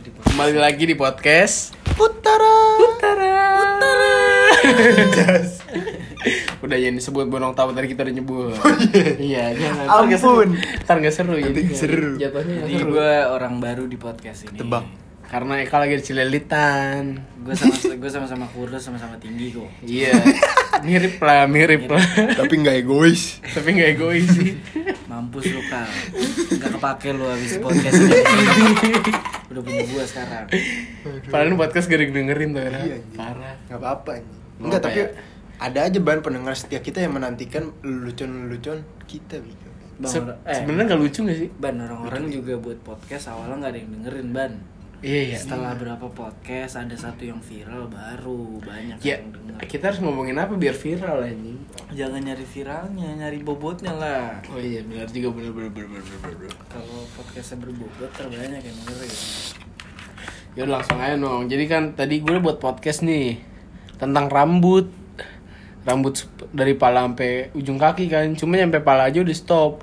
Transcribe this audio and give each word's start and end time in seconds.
di 0.00 0.08
podcast. 0.08 0.32
Kembali 0.32 0.56
lagi 0.56 0.84
di 0.88 0.96
podcast 0.96 1.56
Utara. 2.00 2.56
Utara. 2.80 3.36
udah 6.64 6.78
yang 6.80 6.96
disebut 6.96 7.28
bonong 7.28 7.52
tahu 7.52 7.76
tadi 7.76 7.92
kita 7.92 8.08
udah 8.08 8.14
nyebut. 8.16 8.56
iya, 9.20 9.52
jangan. 9.52 9.84
Ntar 9.84 10.04
nggak 10.08 10.20
seru. 10.20 10.32
Ampun. 10.32 10.50
Ntar 10.56 10.96
nggak 11.04 11.14
seru 11.14 11.34
jadi 11.36 11.60
seru. 11.76 12.10
Jatuhnya 12.16 12.64
Jadi 12.64 12.74
gue 12.80 13.12
orang 13.28 13.60
baru 13.60 13.84
di 13.84 14.00
podcast 14.00 14.48
ini. 14.48 14.56
Tebak. 14.56 14.84
Karena 15.28 15.62
Eka 15.62 15.76
lagi 15.76 15.94
di 16.00 16.04
Cililitan. 16.04 17.20
Gue 17.44 17.52
sama 17.52 17.76
gue 17.76 18.10
sama-sama 18.10 18.46
kurus 18.56 18.80
sama-sama 18.80 19.20
tinggi 19.20 19.52
kok. 19.52 19.68
Iya. 19.84 20.16
mirip 20.88 21.20
lah, 21.20 21.44
mirip 21.44 21.92
lah. 21.92 22.02
Tapi 22.40 22.54
nggak 22.64 22.76
egois. 22.88 23.44
Tapi 23.44 23.68
nggak 23.76 23.88
egois 24.00 24.26
sih. 24.32 24.56
Mampus 25.12 25.44
lu 25.52 25.60
kal. 25.68 25.84
Gak 26.56 26.72
kepake 26.72 27.12
lu 27.12 27.28
habis 27.28 27.60
podcast 27.60 28.00
ini. 28.00 28.16
Udah 29.50 29.60
punya 29.60 29.82
gue 29.82 30.04
sekarang. 30.06 30.44
Padahal 31.26 31.46
ini 31.46 31.56
podcast 31.56 31.86
gak 31.86 31.98
yang 31.98 32.14
dengerin 32.14 32.48
tuh. 32.50 32.60
Iya, 32.60 32.70
Ra. 32.70 32.78
anjing. 32.78 33.02
Parah. 33.12 33.54
Nggak 33.66 33.78
apa-apa. 33.78 34.10
anjing. 34.14 34.38
Nggak 34.38 34.62
Enggak, 34.62 34.80
tapi 34.80 34.98
ya. 34.98 35.06
ada 35.58 35.78
aja 35.84 35.98
bahan 35.98 36.20
pendengar 36.20 36.54
setia 36.54 36.78
kita 36.78 36.98
yang 36.98 37.12
menantikan 37.12 37.62
lelucon-lelucon 37.80 38.78
kita 39.04 39.36
gitu. 39.38 39.66
Bang, 39.98 40.08
Se- 40.08 40.22
eh, 40.22 40.54
Sebenarnya 40.54 40.84
nggak 40.88 41.00
lucu 41.00 41.20
gak 41.22 41.36
sih? 41.36 41.48
Ban 41.52 41.76
orang-orang 41.76 42.24
juga 42.30 42.56
buat 42.56 42.78
podcast 42.80 43.28
awalnya 43.28 43.56
nggak 43.58 43.70
ada 43.70 43.78
yang 43.78 43.90
dengerin 43.92 44.28
ban. 44.30 44.52
Iya, 45.00 45.32
iya. 45.32 45.36
Setelah 45.40 45.72
berapa 45.74 46.06
podcast 46.06 46.76
ada 46.76 46.92
satu 46.92 47.24
yang 47.24 47.40
viral 47.40 47.88
baru 47.88 48.60
banyak 48.60 49.00
Ya, 49.00 49.16
yang 49.16 49.32
denger. 49.32 49.64
kita 49.64 49.84
harus 49.88 50.00
ngomongin 50.04 50.36
apa 50.36 50.52
biar 50.54 50.76
viral 50.76 51.24
anjing. 51.24 51.56
Jangan 51.90 52.20
nyari 52.20 52.44
viralnya, 52.44 53.08
nyari 53.16 53.38
bobotnya 53.40 53.96
lah. 53.96 54.44
Oh 54.46 54.60
iya, 54.60 54.84
benar 54.84 55.08
juga 55.08 55.32
benar 55.32 55.52
benar 55.56 55.70
benar 55.72 56.02
benar 56.04 56.32
benar. 56.36 56.52
Kalau 56.68 57.00
podcastnya 57.16 57.56
berbobot 57.58 58.10
terbanyak 58.12 58.60
yang 58.60 58.76
dengerin. 58.76 59.14
Ya 60.50 60.60
udah 60.68 60.74
langsung 60.76 60.98
aja 61.00 61.16
dong. 61.16 61.42
Jadi 61.48 61.64
kan 61.64 61.82
tadi 61.96 62.20
gue 62.20 62.36
buat 62.36 62.60
podcast 62.60 63.00
nih 63.00 63.40
tentang 63.96 64.28
rambut. 64.28 64.92
Rambut 65.80 66.12
dari 66.52 66.76
pala 66.76 67.08
sampai 67.08 67.48
ujung 67.56 67.80
kaki 67.80 68.12
kan. 68.12 68.28
Cuma 68.36 68.60
nyampe 68.60 68.84
pala 68.84 69.08
aja 69.08 69.24
udah 69.24 69.32
stop. 69.32 69.80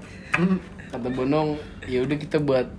Kata 0.88 1.09
Bonong, 1.09 1.58
ya 1.89 2.05
udah 2.05 2.16
kita 2.16 2.38
buat 2.38 2.70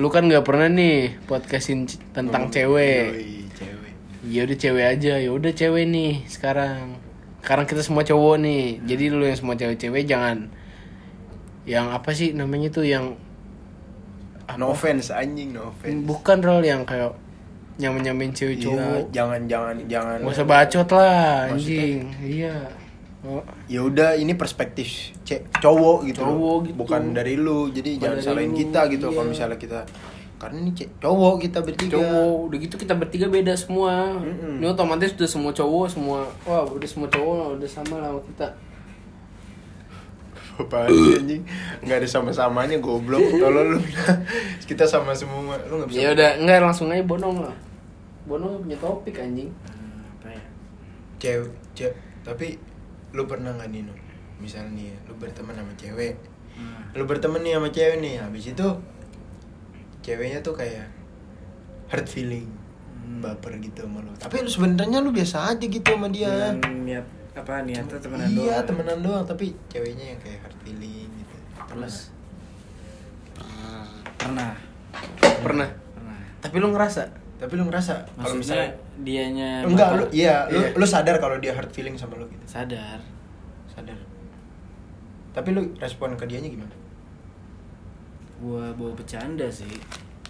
lu 0.00 0.08
kan 0.08 0.24
nggak 0.24 0.44
pernah 0.44 0.68
nih 0.68 1.20
podcastin 1.26 1.84
tentang 2.12 2.48
cewek. 2.48 3.12
Yoi, 3.12 3.44
cewek. 3.52 3.92
Ya 4.24 4.40
udah 4.44 4.56
cewek 4.56 4.84
aja. 4.88 5.14
Ya 5.20 5.30
udah 5.30 5.52
cewek 5.52 5.84
nih 5.84 6.24
sekarang. 6.26 6.96
Sekarang 7.42 7.66
kita 7.66 7.82
semua 7.82 8.00
cowok 8.00 8.36
nih. 8.40 8.80
Jadi 8.86 9.04
lu 9.12 9.24
yang 9.26 9.36
semua 9.36 9.52
cewek-cewek 9.52 10.06
jangan 10.06 10.48
yang 11.62 11.94
apa 11.94 12.10
sih 12.10 12.34
namanya 12.34 12.68
tuh 12.68 12.82
yang 12.82 13.14
No 14.52 14.74
offense 14.74 15.08
anjing, 15.08 15.54
no 15.56 15.72
offense. 15.72 16.04
bukan 16.04 16.44
rol 16.44 16.60
yang 16.60 16.84
kayak 16.84 17.16
nyaman 17.80 18.04
nyamain 18.04 18.34
cewek 18.36 18.60
Iya, 18.60 18.64
cowok 18.68 19.00
jangan 19.08 19.40
jangan 19.48 19.74
jangan. 19.88 20.16
Gak 20.20 20.34
usah 20.34 20.44
bacot 20.44 20.88
lah 20.92 21.24
Maksudnya? 21.48 21.56
anjing 21.56 21.98
Iya 22.20 22.56
oh. 23.24 23.40
Ya 23.66 23.80
udah 23.80 24.14
ini 24.14 24.32
perspektif 24.32 25.12
ce- 25.22 25.44
cowok 25.54 26.04
gitu. 26.04 26.20
Cowok 26.20 26.56
gitu. 26.66 26.74
Bukan 26.76 27.00
dari 27.12 27.34
lu. 27.34 27.68
Jadi 27.68 27.96
Bukan 27.96 28.12
jangan 28.12 28.18
salahin 28.20 28.50
lu, 28.50 28.58
kita 28.58 28.80
gitu 28.88 29.04
iya. 29.04 29.12
kalau 29.12 29.28
misalnya 29.28 29.56
kita 29.56 29.78
karena 30.36 30.56
ini 30.58 30.70
ce- 30.72 30.90
cowok 30.96 31.34
kita 31.38 31.58
bertiga. 31.60 31.92
Cowok 31.94 32.32
Udah 32.46 32.58
gitu 32.58 32.74
kita 32.76 32.92
bertiga 32.92 33.26
beda 33.26 33.52
semua 33.54 34.18
Mm-mm. 34.18 34.58
Ini 34.58 34.64
otomatis 34.68 35.12
udah 35.12 35.28
semua 35.28 35.50
cowok 35.52 35.84
Semua 35.86 36.18
Wah 36.42 36.66
udah 36.66 36.84
semua 36.84 37.06
cowok 37.06 37.56
Udah 37.56 37.68
sama 37.70 37.94
lah 37.96 38.10
kita 38.26 38.46
Apaan 40.58 40.90
sih 40.90 41.16
anjing? 41.16 41.42
Enggak 41.78 41.96
ada 41.96 42.08
sama-samanya 42.10 42.76
goblok. 42.76 43.22
Tolol 43.32 43.72
lu 43.72 43.78
bilang 43.80 44.18
kita 44.68 44.84
sama 44.84 45.14
semua. 45.14 45.56
Lu 45.64 45.78
enggak 45.78 45.88
bisa. 45.88 45.96
Ya 45.96 46.06
udah 46.10 46.28
Enggak 46.36 46.58
langsung 46.60 46.86
aja 46.90 47.02
bonong 47.02 47.40
lah 47.40 47.54
Bonong 48.22 48.60
punya 48.60 48.76
topik 48.76 49.16
anjing 49.16 49.48
Hmm, 49.62 50.04
apa 50.12 50.26
ya? 50.28 50.42
Cewek, 51.18 51.50
cewek. 51.72 51.94
Tapi 52.22 52.46
lu 53.12 53.28
pernah 53.28 53.52
nggak 53.56 53.68
nih, 53.70 53.82
Nu? 53.84 53.94
Misalnya 54.42 54.72
nih, 54.74 54.90
lu 55.06 55.14
berteman 55.16 55.54
sama 55.54 55.72
cewek. 55.78 56.16
Hmm. 56.56 56.92
Lu 56.96 57.04
berteman 57.08 57.40
nih 57.44 57.56
sama 57.56 57.68
cewek 57.72 57.96
nih, 58.02 58.14
habis 58.20 58.44
itu 58.50 58.68
ceweknya 60.02 60.42
tuh 60.42 60.54
kayak 60.56 60.90
hurt 61.92 62.08
feeling, 62.08 62.48
Hmm. 63.02 63.20
baper 63.22 63.56
gitu 63.60 63.84
sama 63.86 64.02
lu. 64.02 64.10
Tapi 64.16 64.42
lu 64.42 64.50
sebenarnya 64.50 64.98
lu 65.00 65.10
biasa 65.14 65.54
aja 65.54 65.64
gitu 65.64 65.84
sama 65.86 66.08
dia. 66.10 66.54
Dengan 66.56 66.82
niat 66.84 67.06
apa 67.32 67.64
niatnya 67.64 67.96
temenan 67.96 68.28
iya, 68.28 68.60
doang. 68.60 68.66
temenan 68.68 68.98
doang, 69.00 69.24
tapi 69.24 69.56
ceweknya 69.72 70.12
yang 70.12 70.20
kayak 70.20 70.44
hurt 70.44 70.58
feeling 70.64 71.08
gitu. 71.08 71.36
Terus 71.72 72.12
pernah. 74.20 74.52
Pernah 75.40 75.68
Pernah. 75.96 76.18
Tapi 76.44 76.56
lu 76.60 76.68
ngerasa 76.70 77.02
Tapi 77.42 77.52
lu 77.58 77.64
ngerasa 77.66 78.06
kalau 78.14 78.38
misalnya 78.38 78.70
dianya 79.00 79.64
enggak 79.64 79.88
bakal 79.88 80.00
lu 80.00 80.06
iya, 80.12 80.44
lu 80.52 80.60
Iya. 80.60 80.76
lu 80.76 80.84
sadar 80.84 81.16
kalau 81.16 81.40
dia 81.40 81.56
hurt 81.56 81.72
feeling 81.72 81.96
sama 81.96 82.20
lu 82.20 82.28
gitu. 82.28 82.44
sadar. 82.44 83.00
Sadar. 83.66 83.96
Tapi 85.32 85.48
lu 85.50 85.72
respon 85.80 86.12
ke 86.12 86.28
dianya 86.28 86.48
gimana? 86.48 86.74
Gua 88.36 88.74
bawa 88.74 88.92
bercanda 88.92 89.46
sih. 89.48 89.70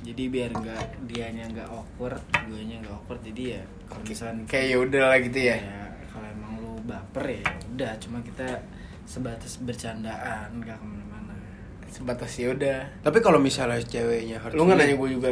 Jadi 0.03 0.29
biar 0.29 0.51
nggak 0.51 1.07
dianya 1.07 1.47
nggak 1.49 1.69
awkward, 1.69 2.19
guanya 2.47 2.83
nggak 2.83 2.91
awkward. 2.93 3.23
Jadi 3.23 3.55
ya 3.55 3.63
kalau 3.87 4.03
misalnya 4.05 4.43
Kayak 4.47 4.67
ya 4.67 4.77
udah 4.79 5.03
lah 5.07 5.19
gitu 5.21 5.39
ya 5.39 5.57
ya 5.57 5.83
kalau 6.07 6.27
emang 6.29 6.53
lu 6.59 6.73
baper 6.83 7.25
ya 7.29 7.43
udah 7.73 7.93
cuma 7.99 8.19
kita 8.21 8.47
sebatas 9.07 9.59
bercandaan 9.61 10.49
nggak 10.59 10.77
ke 10.77 10.85
mana-mana 10.85 11.35
Sebatas 11.87 12.33
ya 12.35 12.51
udah 12.51 12.79
Tapi 13.01 13.19
kalau 13.21 13.39
misalnya 13.39 13.79
ceweknya 13.79 14.41
hurt 14.41 14.53
Lu 14.53 14.65
nggak 14.65 14.77
nanya 14.77 14.95
gue 14.97 15.09
juga 15.13 15.29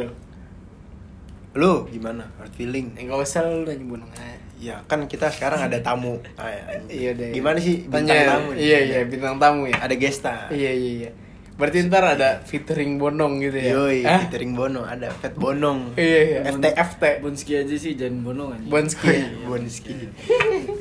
lu 1.51 1.83
gimana? 1.87 2.31
Hurt 2.39 2.53
feeling? 2.55 2.95
Enggak 2.95 3.27
usah 3.27 3.43
lu 3.43 3.67
nanya 3.67 3.83
bonong 3.83 4.11
aja 4.15 4.39
Ya 4.61 4.75
kan 4.85 5.09
kita 5.09 5.33
sekarang 5.33 5.57
ada 5.57 5.81
tamu. 5.81 6.21
Ah, 6.37 6.53
Iya 6.85 7.17
deh. 7.17 7.33
Gimana 7.33 7.57
sih 7.57 7.81
bintang 7.89 8.13
Tanya, 8.13 8.29
tamu? 8.37 8.47
nih? 8.53 8.61
Iya 8.61 8.79
iya 8.85 8.99
bintang 9.09 9.35
tamu 9.41 9.61
ya. 9.65 9.77
Ada 9.81 9.95
gesta. 9.97 10.33
Iya 10.53 10.71
iya 10.71 10.91
iya. 11.01 11.11
Berarti 11.57 11.77
ntar 11.85 12.17
ada 12.17 12.29
featuring 12.41 12.97
Bonong 12.97 13.37
gitu 13.37 13.57
ya. 13.57 13.73
Yoi, 13.73 14.01
Hah? 14.01 14.25
featuring 14.25 14.53
Bono, 14.53 14.81
ada 14.81 15.09
Fat 15.13 15.33
Bonong. 15.33 15.93
Iya 15.97 16.19
iya. 16.25 16.39
FT 16.45 16.65
FT. 16.73 17.03
Bonski 17.21 17.53
aja 17.57 17.75
sih 17.77 17.93
jangan 17.93 18.21
bonong 18.21 18.49
aja 18.57 18.65
Bonski. 18.65 19.09
Bonski. 19.49 19.93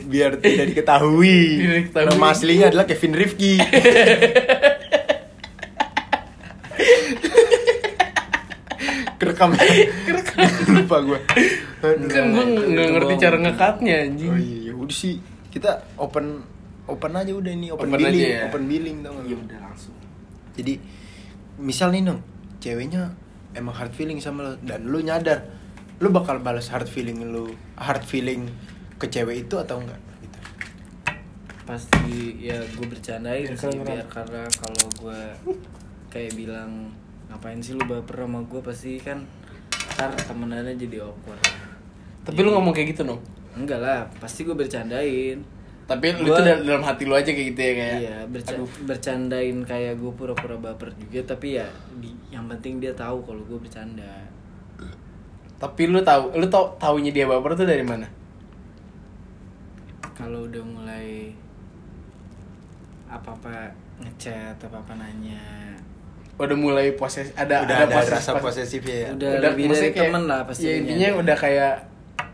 Biar 0.09 0.41
tidak 0.41 0.77
diketahui. 0.77 1.41
Tidak 1.61 1.77
diketahui. 1.89 2.09
Nama 2.17 2.27
aslinya 2.33 2.67
adalah 2.69 2.85
Kevin 2.85 3.13
Rifki. 3.17 3.61
Kerekam. 9.41 9.51
Kerekam. 10.05 10.37
Lupa 10.77 10.97
gue. 11.01 11.19
Kan 11.81 11.97
gue 12.05 12.45
nggak 12.77 12.89
ngerti 12.93 13.15
cara 13.17 13.37
ngekatnya 13.41 13.95
anjing. 14.05 14.31
Oh 14.33 14.37
iya, 14.37 14.59
ya 14.69 14.73
udah 14.77 14.97
sih. 14.97 15.17
Kita 15.49 15.81
open 15.97 16.45
open 16.85 17.13
aja 17.17 17.33
udah 17.33 17.53
ini 17.55 17.73
open, 17.73 17.89
Open 17.89 17.97
billing, 17.97 18.21
aja 18.21 18.29
ya? 18.29 18.43
open 18.51 18.65
billing 18.67 18.97
tau 19.01 19.13
gak 19.15 19.25
Iya 19.25 19.37
lu? 19.39 19.43
udah 19.47 19.59
langsung. 19.63 19.97
Jadi 20.59 20.75
misal 21.57 21.89
nih 21.95 22.03
nong, 22.03 22.21
ceweknya 22.59 23.15
emang 23.55 23.75
hard 23.75 23.95
feeling 23.95 24.19
sama 24.19 24.41
lo 24.43 24.53
dan 24.61 24.85
lu 24.85 24.99
nyadar, 25.01 25.47
lu 26.03 26.11
bakal 26.11 26.43
balas 26.43 26.69
hard 26.69 26.91
feeling 26.91 27.23
lu, 27.25 27.55
hard 27.79 28.03
feeling 28.03 28.51
ke 28.99 29.07
cewek 29.09 29.47
itu 29.49 29.55
atau 29.57 29.81
enggak? 29.81 29.97
Gitu. 30.21 30.39
pasti 31.65 32.43
ya 32.43 32.59
gue 32.59 32.83
bercandain 32.91 33.47
Biar 33.47 33.57
sih 33.57 33.79
biar 33.79 34.03
karena 34.11 34.43
kalau 34.51 34.87
gue 34.99 35.21
kayak 36.11 36.35
bilang 36.35 36.91
ngapain 37.31 37.57
sih 37.57 37.73
lu 37.73 37.83
baper 37.83 38.17
sama 38.21 38.43
gue 38.43 38.61
pasti 38.61 38.99
kan 38.99 39.23
ntar 39.93 40.11
temenannya 40.19 40.75
jadi 40.77 41.01
awkward 41.01 41.39
Tapi 42.21 42.39
lu 42.39 42.51
ngomong 42.51 42.71
kayak 42.71 42.91
gitu 42.91 43.03
dong. 43.05 43.21
enggak 43.53 43.79
lah 43.79 44.05
pasti 44.17 44.43
gue 44.43 44.53
bercandain 44.53 45.39
Tapi 45.85 46.07
lu 46.15 46.29
Gua- 46.29 46.37
tuh 46.37 46.45
dal- 46.45 46.63
dalam 46.63 46.81
hati 46.81 47.03
lu 47.03 47.13
aja 47.13 47.27
kayak 47.27 47.49
gitu 47.49 47.61
ya 47.61 47.73
kayak. 47.75 47.97
iya 47.99 48.17
berca- 48.25 48.55
aduh. 48.55 48.71
bercandain 48.85 49.59
kayak 49.61 49.95
gue 49.97 50.13
pura-pura 50.13 50.55
baper 50.57 50.91
juga 50.97 51.21
tapi 51.27 51.57
ya 51.57 51.67
di, 51.97 52.11
yang 52.29 52.47
penting 52.47 52.79
dia 52.79 52.93
tahu 52.93 53.23
kalau 53.23 53.43
gue 53.43 53.59
bercanda 53.59 54.07
Tapi 55.57 55.83
lu 55.87 56.01
tahu, 56.01 56.33
lu 56.35 56.47
tau 56.47 56.73
taunya 56.77 57.11
dia 57.11 57.25
baper 57.25 57.53
tuh 57.55 57.65
dari 57.65 57.83
mana? 57.83 58.09
kalau 60.13 60.45
udah 60.45 60.61
mulai 60.63 61.33
apa 63.07 63.33
apa 63.33 63.73
ngechat 63.99 64.53
apa 64.59 64.77
apa 64.77 64.93
nanya 64.95 65.73
Udah 66.41 66.57
mulai 66.57 66.93
poses 66.93 67.31
ada 67.35 67.63
udah 67.63 67.77
ada, 67.85 67.95
poses- 67.95 68.11
rasa 68.11 68.31
pos- 68.33 68.43
posesif 68.49 68.81
ya. 68.81 69.13
Udah 69.13 69.31
lebih 69.45 69.69
maksudnya 69.69 69.77
dari 69.85 69.93
kayak- 69.93 70.09
temen 70.09 70.23
lah 70.25 70.41
pasti 70.43 70.65
Ya 70.65 70.73
intinya 70.75 71.07
ada. 71.07 71.19
udah 71.21 71.37
kayak 71.37 71.75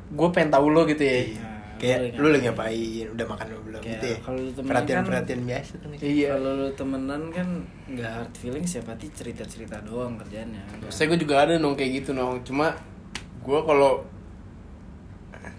gue 0.09 0.29
pengen 0.31 0.51
tahu 0.53 0.67
lo 0.69 0.83
gitu 0.85 1.03
ya. 1.03 1.19
Iya. 1.19 1.27
Nah, 1.37 1.55
Kayak 1.77 1.99
lu 2.15 2.23
lu 2.23 2.29
lagi 2.31 2.45
ngapain, 2.47 3.07
udah 3.11 3.27
makan 3.29 3.47
belum 3.61 3.81
Kayak 3.81 3.93
gitu 3.93 4.07
ya. 4.07 4.17
kalau 4.19 4.39
lu 4.39 4.49
temenan 4.49 4.71
Perhatian 4.71 4.97
kan- 4.97 5.05
perhatian 5.05 5.41
biasa 5.45 5.73
tuh. 5.77 5.89
Iya. 5.99 6.29
Kalau 6.33 6.53
lu 6.55 6.69
temenan 6.73 7.23
kan 7.29 7.49
nggak 7.87 8.13
hard 8.15 8.33
feeling 8.35 8.65
siapa 8.65 8.91
sih 8.97 9.11
cerita-cerita 9.11 9.77
doang 9.83 10.15
kerjanya. 10.17 10.63
Saya 10.89 11.07
gue 11.07 11.19
juga 11.19 11.35
ada 11.43 11.55
nong 11.55 11.75
kayak 11.75 11.91
gitu 11.99 12.11
nong. 12.13 12.41
Cuma 12.43 12.73
gue 13.43 13.61
kalau 13.61 14.07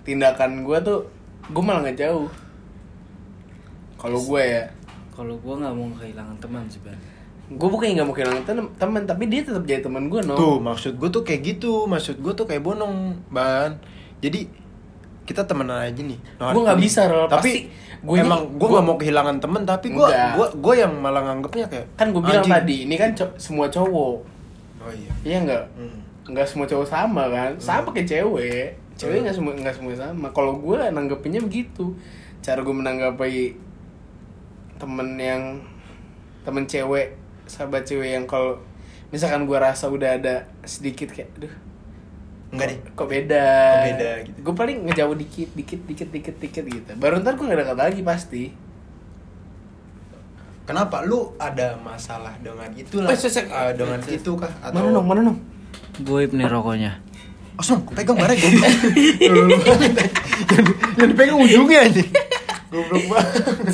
tindakan 0.03 0.63
gue 0.63 0.77
tuh 0.81 0.99
gue 1.45 1.61
malah 1.61 1.81
nggak 1.81 1.99
jauh. 1.99 2.27
Kalau 3.95 4.19
gue 4.19 4.41
ya, 4.41 4.63
Kalau 5.11 5.33
gua 5.35 5.57
nggak 5.57 5.73
mau 5.75 5.89
kehilangan 5.91 6.37
teman 6.37 6.61
sih 6.65 6.77
ban. 6.79 6.93
Gue 7.47 7.63
bukan 7.65 7.87
nggak 7.89 8.03
mau 8.03 8.11
kehilangan 8.11 8.43
tem- 8.43 8.73
teman 8.75 9.03
tapi 9.03 9.23
dia 9.25 9.39
tetap 9.39 9.63
jadi 9.63 9.79
teman 9.79 10.05
gue 10.05 10.19
no 10.21 10.35
Tuh, 10.35 10.59
maksud 10.59 10.93
gue 10.93 11.07
tuh 11.07 11.21
kayak 11.21 11.41
gitu. 11.45 11.85
Maksud 11.85 12.17
gue 12.17 12.33
tuh 12.33 12.43
kayak 12.43 12.59
bonong, 12.61 13.23
Ban. 13.27 13.79
Jadi 14.17 14.51
kita 15.23 15.43
temenan 15.43 15.79
aja 15.81 15.95
nih. 15.97 16.19
No 16.37 16.51
Gua 16.51 16.61
nggak 16.65 16.79
bisa, 16.81 17.05
Rol. 17.05 17.23
feeling. 17.23 17.31
Tapi 17.31 17.51
gua 17.99 18.15
emang 18.17 18.41
gue 18.53 18.67
nggak 18.69 18.85
mau 18.85 18.95
kehilangan 18.95 19.37
temen, 19.37 19.61
tapi 19.63 19.87
gue 19.89 20.07
gue 20.07 20.47
gue 20.55 20.73
yang 20.77 20.93
malah 20.93 21.23
nganggepnya 21.25 21.65
kayak 21.65 21.87
kan 21.93 22.07
gue 22.09 22.21
bilang 22.21 22.39
anjing. 22.41 22.53
tadi 22.53 22.75
ini 22.83 22.95
kan 22.95 23.09
co- 23.11 23.35
semua 23.35 23.67
cowok 23.67 24.15
Oh 24.77 24.91
iya. 24.93 25.11
iya 25.25 25.37
nggak 25.41 25.63
Hmm. 25.73 25.97
nggak 26.27 26.45
semua 26.45 26.63
cowok 26.63 26.85
sama 26.85 27.25
kan 27.27 27.51
sama 27.57 27.89
kayak 27.89 28.07
cewek 28.07 28.67
cewek 28.93 29.13
Hmm. 29.13 29.23
nggak 29.23 29.35
semua 29.35 29.51
nggak 29.53 29.73
semua 29.73 29.93
sama 29.93 30.27
kalau 30.29 30.55
gue 30.57 30.77
nanggepinnya 30.87 31.41
begitu 31.41 31.91
cara 32.39 32.61
gue 32.61 32.71
menanggapi 32.71 33.57
temen 34.77 35.09
yang 35.17 35.43
temen 36.43 36.63
cewek 36.63 37.17
sahabat 37.47 37.83
cewek 37.83 38.11
yang 38.11 38.23
kalau 38.23 38.59
misalkan 39.07 39.43
gue 39.43 39.55
rasa 39.55 39.87
udah 39.87 40.09
ada 40.13 40.35
sedikit 40.61 41.09
kayak 41.09 41.31
aduh 41.35 41.53
Enggak 42.47 42.67
deh. 42.69 42.79
kok 42.91 43.07
beda 43.07 43.43
Kok 43.43 43.83
beda 43.85 44.09
gitu. 44.23 44.37
gue 44.39 44.53
paling 44.55 44.77
ngejauh 44.85 45.15
dikit 45.15 45.49
dikit 45.51 45.81
dikit 45.83 46.09
dikit 46.09 46.35
dikit 46.37 46.63
gitu 46.63 46.91
baru 46.95 47.19
ntar 47.19 47.33
gue 47.33 47.43
gak 47.43 47.57
dekat 47.57 47.77
lagi 47.77 48.01
pasti 48.01 48.43
Kenapa 50.63 50.99
lu 51.01 51.31
ada 51.39 51.79
masalah 51.79 52.35
dengan 52.37 52.67
itulah? 52.75 53.07
Eh, 53.07 53.15
sesek. 53.15 53.47
Eh, 53.47 53.71
dengan 53.73 54.03
itu 54.03 54.35
kah 54.35 54.51
atau 54.59 54.75
mana 54.77 54.91
dong 54.91 55.07
mana 55.07 55.21
dong 55.23 55.39
Goib 55.97 56.29
nih 56.29 56.43
rokoknya. 56.43 56.99
Osong, 57.55 57.87
pegang 57.89 58.13
bareng 58.13 58.35
yang, 58.37 58.53
yang 60.93 61.07
dipegang 61.09 61.39
ujungnya 61.39 61.89
aja. 61.89 62.03
Goblok 62.69 63.03
banget. 63.07 63.73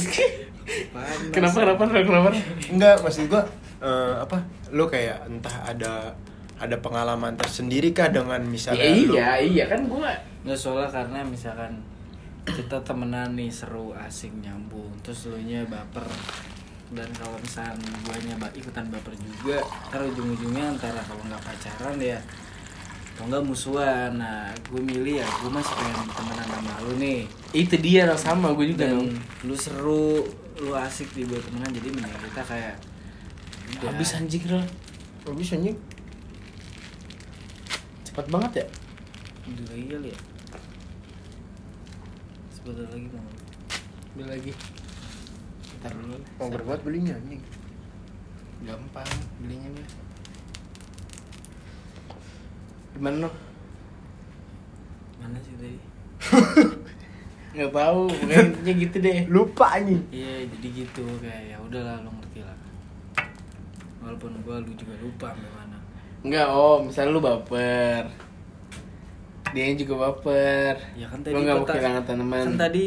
Kenapa 1.31 1.57
kenapa 1.75 1.83
kenapa 1.91 2.29
Enggak, 2.71 2.95
maksud 3.03 3.27
gua 3.27 3.43
eh, 3.83 4.13
apa? 4.19 4.37
Lu 4.71 4.87
kayak 4.87 5.27
entah 5.27 5.55
ada 5.67 5.93
ada 6.57 6.75
pengalaman 6.79 7.35
tersendiri 7.35 7.91
kah 7.91 8.07
dengan 8.07 8.39
misalnya 8.47 8.83
Ya, 8.83 8.95
lu 8.95 9.13
iya 9.13 9.29
iya 9.41 9.65
kan 9.67 9.83
gue 9.83 10.11
Nggak 10.47 10.59
soalnya 10.59 10.87
karena 10.87 11.19
misalkan 11.23 11.83
kita 12.43 12.75
temenan 12.83 13.35
nih 13.35 13.47
seru 13.47 13.95
asik 13.95 14.31
nyambung 14.43 14.91
terus 14.99 15.31
lu 15.31 15.39
nya 15.39 15.63
baper 15.63 16.03
dan 16.91 17.07
kalau 17.15 17.39
misalkan 17.39 17.79
guanya 18.03 18.35
ba- 18.37 18.51
ikutan 18.51 18.85
baper 18.91 19.15
juga 19.15 19.63
ntar 19.89 20.03
ujung-ujungnya 20.03 20.75
antara 20.75 20.99
kalau 21.07 21.23
nggak 21.23 21.39
pacaran 21.39 21.95
ya 21.97 22.19
atau 23.13 23.29
nggak 23.29 23.43
musuhan. 23.45 24.17
Nah 24.17 24.49
gue 24.57 24.81
milih 24.81 25.21
ya 25.21 25.27
gue 25.39 25.49
masih 25.49 25.73
pengen 25.73 26.05
temenan 26.11 26.47
sama 26.49 26.73
lu 26.83 26.93
nih. 26.99 27.19
Itu 27.55 27.75
dia 27.79 28.09
yang 28.09 28.19
sama 28.19 28.47
gue 28.53 28.75
juga 28.75 28.89
dan 28.89 28.99
dong. 28.99 29.09
lu 29.47 29.55
seru 29.55 30.27
lu 30.61 30.71
asik 30.77 31.09
dibuat 31.17 31.41
temenan 31.45 31.71
jadi 31.73 31.89
mending 31.89 32.17
kita 32.29 32.41
kayak 32.45 32.75
udah. 33.73 33.89
habis 33.89 34.13
anjing 34.13 34.43
Rol. 34.45 34.65
habis 35.25 35.49
anjing. 35.51 35.77
cepat 38.03 38.25
banget 38.29 38.51
ya 38.61 38.65
Udah 39.43 39.65
lagi 39.73 39.85
kali 39.89 40.07
ya 40.13 40.17
sebentar 42.53 42.87
lagi 42.87 43.07
mau 43.11 43.27
Beli 44.13 44.25
lagi 44.29 44.51
Ntar 45.81 45.91
dulu 45.97 46.15
Mau 46.37 46.47
berbuat 46.47 46.79
belinya 46.85 47.17
anjing. 47.17 47.41
Gampang 48.63 49.09
belinya 49.41 49.67
mah 49.73 49.87
Gimana 52.93 53.17
no? 53.25 53.29
mana 55.17 55.39
sih 55.39 55.55
tadi 55.55 55.79
Gak 57.53 57.69
tau, 57.69 58.09
pokoknya 58.09 58.73
gitu 58.75 58.97
deh 58.97 59.17
Lupa 59.27 59.65
anjing. 59.71 60.01
Iya 60.09 60.49
jadi 60.49 60.67
gitu 60.75 61.05
kayak 61.17 61.41
ya 61.47 61.57
udahlah 61.59 62.01
lo 62.01 62.09
ngerti 62.11 62.41
lah. 62.41 62.57
Walaupun 63.99 64.31
gua 64.41 64.57
lu 64.57 64.73
juga 64.73 64.93
lupa 64.97 65.31
sampai 65.31 65.51
mana. 65.51 65.77
Enggak, 66.21 66.47
oh 66.47 66.79
misalnya 66.79 67.11
lu 67.11 67.19
baper 67.19 68.03
Dia 69.51 69.69
juga 69.75 69.95
baper 70.01 70.73
Ya 70.95 71.05
kan 71.05 71.19
tadi 71.19 71.35
Lu 71.35 71.39
gak 71.41 71.53
mau 71.53 71.61
kata- 71.61 71.75
kehilangan 71.75 72.03
tanaman 72.03 72.45
Kan 72.47 72.57
tadi 72.57 72.83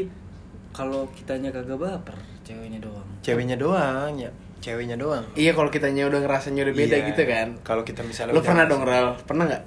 kalau 0.72 1.08
kitanya 1.10 1.48
kagak 1.48 1.76
baper, 1.76 2.12
ceweknya 2.42 2.76
doang. 2.78 3.08
Ceweknya 3.20 3.56
doang 3.56 4.12
ya. 4.14 4.28
Ceweknya 4.58 4.92
doang. 4.94 5.24
Iya 5.32 5.52
kalau 5.52 5.68
kitanya 5.68 6.04
udah 6.04 6.20
ngerasanya 6.20 6.64
udah 6.64 6.74
beda 6.74 6.96
Iya. 6.96 7.06
gitu 7.06 7.22
kan 7.24 7.48
Kalau 7.62 7.80
kita 7.80 8.00
misalnya 8.02 8.32
Lu 8.32 8.42
pernah 8.42 8.64
dong 8.64 8.82
Ral? 8.82 9.16
Pernah 9.22 9.46
gak? 9.46 9.62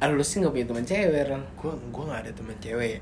Ah 0.00 0.08
lu 0.08 0.20
sih 0.20 0.40
gak 0.40 0.50
punya 0.50 0.66
teman 0.66 0.82
cewek 0.82 1.22
Ral 1.24 1.40
Gua 1.54 1.72
gua 1.88 2.02
nggak 2.06 2.20
ada 2.24 2.32
teman 2.34 2.56
cewek. 2.58 2.98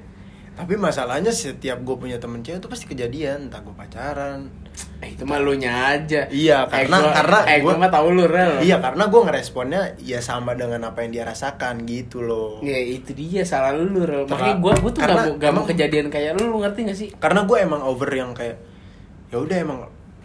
Tapi 0.53 0.77
masalahnya 0.77 1.31
setiap 1.31 1.81
gue 1.81 1.97
punya 1.97 2.17
temen 2.17 2.41
cewek 2.41 2.61
itu 2.61 2.69
pasti 2.69 2.85
kejadian, 2.87 3.49
entah 3.49 3.59
gue 3.59 3.73
pacaran. 3.73 4.53
Eh 4.99 5.11
itu 5.11 5.25
mah 5.25 5.37
lu 5.37 5.53
nya 5.53 5.93
aja 5.93 6.25
Iya, 6.27 6.65
Eh, 6.65 6.87
karena- 6.87 7.01
gua- 7.03 7.13
karena 7.13 7.39
Eh 7.45 7.59
gue 7.59 7.67
gua- 7.67 7.77
mah 7.79 7.91
tau 7.91 8.09
lu 8.09 8.25
Ral 8.25 8.57
Iya, 8.59 8.77
karena 8.79 9.05
gue 9.07 9.21
ngeresponnya 9.23 9.83
ya 9.99 10.19
sama 10.19 10.55
dengan 10.55 10.81
apa 10.87 11.03
yang 11.03 11.11
dia 11.11 11.25
rasakan 11.25 11.83
gitu 11.83 12.21
loh. 12.21 12.61
Ya 12.61 12.79
itu 12.79 13.11
dia 13.13 13.43
salah 13.43 13.73
lu 13.73 14.01
Ral 14.01 14.25
Makanya 14.25 14.57
gue 14.57 14.73
gua 14.73 14.91
tuh 14.91 14.93
gak 14.95 15.03
karena 15.03 15.23
mau, 15.23 15.33
gak 15.35 15.43
mau 15.43 15.53
emang- 15.55 15.69
kejadian 15.69 16.07
kayak 16.09 16.31
lu, 16.35 16.45
lu 16.49 16.57
ngerti 16.61 16.81
gak 16.85 16.97
sih? 16.97 17.09
Karena 17.13 17.41
gue 17.43 17.57
emang 17.59 17.81
over 17.83 18.09
yang 18.09 18.31
kayak 18.33 18.57
ya 19.29 19.37
udah 19.39 19.57
emang 19.59 19.79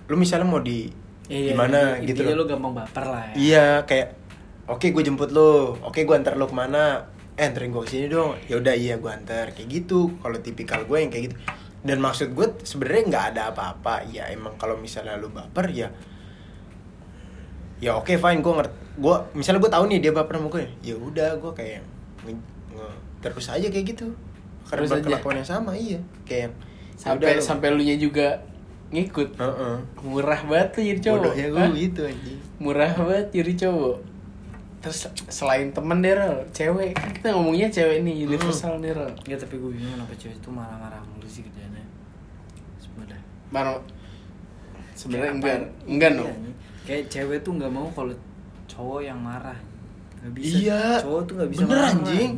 lu 0.05 0.15
misalnya 0.15 0.45
mau 0.45 0.59
di 0.59 0.91
gimana 1.25 1.97
inti- 1.97 2.07
gitu 2.09 2.23
loh. 2.25 2.35
lu 2.37 2.43
gampang 2.45 2.73
baper 2.73 3.03
lah 3.05 3.23
ya. 3.25 3.35
Iya, 3.35 3.65
kayak 3.83 4.07
oke 4.65 4.85
gue 4.85 5.03
jemput 5.03 5.29
lu, 5.29 5.51
oke 5.77 5.97
gue 5.97 6.15
antar 6.15 6.35
lu 6.35 6.43
ke 6.43 6.53
mana, 6.53 7.03
eh 7.37 7.45
anterin 7.45 7.69
gue 7.69 7.85
ke 7.85 7.91
sini 7.93 8.07
dong, 8.09 8.33
ya 8.49 8.57
udah 8.57 8.73
iya 8.73 8.97
gue 8.97 9.11
antar 9.13 9.53
kayak 9.53 9.69
gitu. 9.69 10.17
Kalau 10.17 10.37
tipikal 10.41 10.81
gue 10.89 10.97
yang 10.97 11.13
kayak 11.13 11.31
gitu. 11.31 11.37
Dan 11.85 12.01
maksud 12.01 12.33
gue 12.33 12.57
sebenarnya 12.65 13.03
nggak 13.13 13.25
ada 13.33 13.41
apa-apa. 13.53 14.09
Ya 14.09 14.25
emang 14.33 14.57
kalau 14.57 14.73
misalnya 14.75 15.13
lu 15.21 15.29
baper 15.29 15.69
ya, 15.69 15.93
ya 17.77 17.93
oke 17.93 18.09
fine 18.17 18.41
gue 18.41 18.53
ngerti. 18.57 18.77
Gue 18.97 19.15
misalnya 19.37 19.61
gue 19.61 19.71
tahu 19.71 19.83
nih 19.85 19.99
dia 20.01 20.11
baper 20.11 20.41
sama 20.41 20.49
gue, 20.49 20.65
ya 20.81 20.95
udah 20.97 21.29
gue 21.37 21.51
kayak 21.53 21.81
nge- 22.25 22.47
nge- 22.73 22.99
terus 23.21 23.45
aja 23.53 23.67
kayak 23.69 23.85
gitu. 23.93 24.09
Karena 24.65 24.89
berkelakuan 24.89 25.37
yang 25.39 25.47
sama 25.47 25.71
iya, 25.77 26.01
kayak 26.25 26.51
ya 26.51 26.57
Sampai 26.97 27.37
sampai 27.37 27.67
lu 27.69 27.85
nya 27.85 27.93
juga 27.93 28.41
ngikut 28.89 29.37
Heeh. 29.37 29.75
Murah 30.01 30.41
banget 30.49 30.67
tuh 30.73 30.81
jadi 30.81 30.99
cowok 31.05 31.19
Bodohnya 31.21 31.45
Hah? 31.45 31.53
gue 31.53 31.65
gitu 31.77 32.01
anjing. 32.09 32.39
Murah 32.57 32.91
banget 32.97 33.27
jadi 33.31 33.53
cowok 33.67 33.97
Terus 34.87 34.99
selain 35.27 35.67
temen 35.69 35.99
deh 35.99 36.11
Ral 36.11 36.47
Cewek 36.49 36.91
Kan 36.93 37.11
kita 37.11 37.27
ngomongnya 37.29 37.67
cewek 37.67 37.99
nih 38.01 38.23
Universal 38.23 38.79
nih 38.79 38.91
Ral 38.91 39.11
Ya 39.23 39.35
tapi 39.35 39.55
gue 39.55 39.69
bingung 39.69 39.93
kenapa 39.93 40.15
cewek 40.15 40.35
itu 40.37 40.49
marah-marah 40.49 41.03
mulu 41.05 41.27
sih 41.27 41.43
kerjaannya. 41.43 41.83
Sebenarnya. 42.77 43.19
Mana 43.49 43.71
Sebenarnya 44.93 45.31
enggak 45.33 45.55
apa- 45.59 45.71
Enggak 45.85 46.09
iya, 46.09 46.17
no 46.17 46.23
anjing. 46.25 46.55
Kayak 46.81 47.03
cewek 47.07 47.37
tuh 47.41 47.51
nggak 47.53 47.69
mau 47.69 47.87
kalau 47.91 48.15
cowok 48.65 49.01
yang 49.01 49.19
marah. 49.19 49.59
Gak 50.17 50.31
bisa. 50.33 50.55
Iya. 50.57 50.81
Cowok 51.03 51.21
tuh 51.21 51.33
nggak 51.35 51.49
bisa 51.51 51.61
Bener, 51.61 51.75
marah, 51.77 51.91
anjing. 51.93 52.31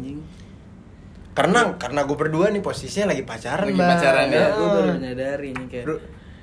Karena 1.32 1.60
karena 1.74 2.00
gue 2.04 2.18
berdua 2.18 2.46
nih 2.50 2.60
posisinya 2.60 3.08
lagi 3.08 3.24
pacaran, 3.24 3.64
Lagi 3.66 3.78
Bang. 3.78 3.90
pacaran, 3.94 4.26
ya. 4.28 4.34
Ya, 4.34 4.42
Heeh. 4.42 4.52
gue 4.52 4.68
baru 4.68 4.92
nyadari 5.00 5.50
nih 5.54 5.68
kayak 5.70 5.86
Bro. 5.86 5.96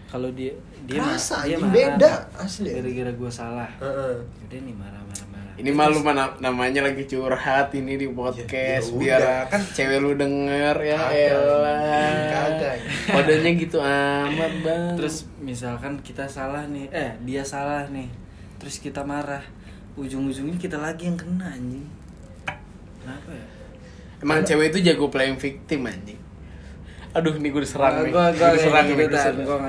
kalau 0.07 0.29
dia 0.31 0.53
dia 0.87 1.03
Rasa, 1.03 1.43
dia 1.43 1.59
anjing, 1.59 1.67
marah 1.67 1.99
beda, 1.99 2.13
asli. 2.39 2.71
gara-gara 2.73 3.13
gue 3.13 3.31
salah 3.31 3.71
Heeh. 3.77 4.15
udah 4.41 4.59
nih 4.63 4.75
marah-marah 4.75 5.36
Ini 5.57 5.71
malu 5.71 6.01
mana 6.01 6.37
namanya 6.37 6.85
lagi 6.85 7.05
curhat 7.05 7.73
ini 7.73 7.97
di 7.97 8.07
podcast 8.07 8.53
Ya- 8.87 8.93
ya 8.93 8.99
biar 8.99 9.21
udah, 9.21 9.41
kan. 9.49 9.61
cewek 9.67 9.99
lu 9.99 10.13
denger 10.13 10.77
ya 10.79 10.99
Kagak, 10.99 11.33
elah. 11.33 12.13
kagak. 12.29 12.77
Kodenya 13.09 13.51
gitu 13.55 13.79
amat 13.79 14.53
bang. 14.61 14.93
terus 14.95 15.17
misalkan 15.39 15.97
kita 16.01 16.25
salah 16.27 16.65
nih 16.67 16.87
eh 16.91 17.17
dia 17.23 17.41
salah 17.41 17.89
nih 17.89 18.05
terus 18.57 18.77
kita 18.77 19.01
marah 19.01 19.41
ujung-ujungnya 19.95 20.57
kita 20.57 20.77
lagi 20.77 21.07
yang 21.07 21.17
kena 21.17 21.49
anjing 21.49 21.89
kenapa 22.99 23.31
ya 23.31 23.47
emang 24.19 24.41
cewek 24.43 24.71
itu 24.71 24.79
jago 24.83 25.09
playing 25.09 25.37
victim 25.37 25.85
anjing. 25.85 26.21
Aduh 27.17 27.33
nih 27.35 27.49
gue 27.49 27.63
diserang 27.63 27.95
nih. 27.99 28.13
Gua 28.13 28.29
nggak 28.29 28.51
diserang 28.53 28.85
nggak 28.85 28.97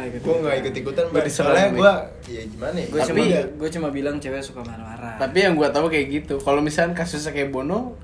ikut 0.10 0.22
Gue 0.22 0.36
gak 0.38 0.56
ikut 0.60 0.74
ikutan, 0.75 1.04
Soalnya 1.27 1.68
gue, 1.72 1.94
ya 2.27 2.42
gimana 2.46 2.75
ya? 2.75 2.86
gue 2.86 3.00
Tapi- 3.00 3.08
cuma 3.24 3.24
gue 3.56 3.70
cuma 3.72 3.88
bilang 3.89 4.16
cewek 4.18 4.42
suka 4.42 4.62
marah-marah 4.62 5.16
Tapi 5.16 5.38
yang 5.39 5.56
gue 5.56 5.68
tahu 5.68 5.88
kayak 5.88 6.08
gitu. 6.13 6.36
Kalau 6.38 6.60
misalnya 6.60 6.92
kasusnya 6.94 7.32
kayak 7.32 7.50
Bono, 7.50 7.96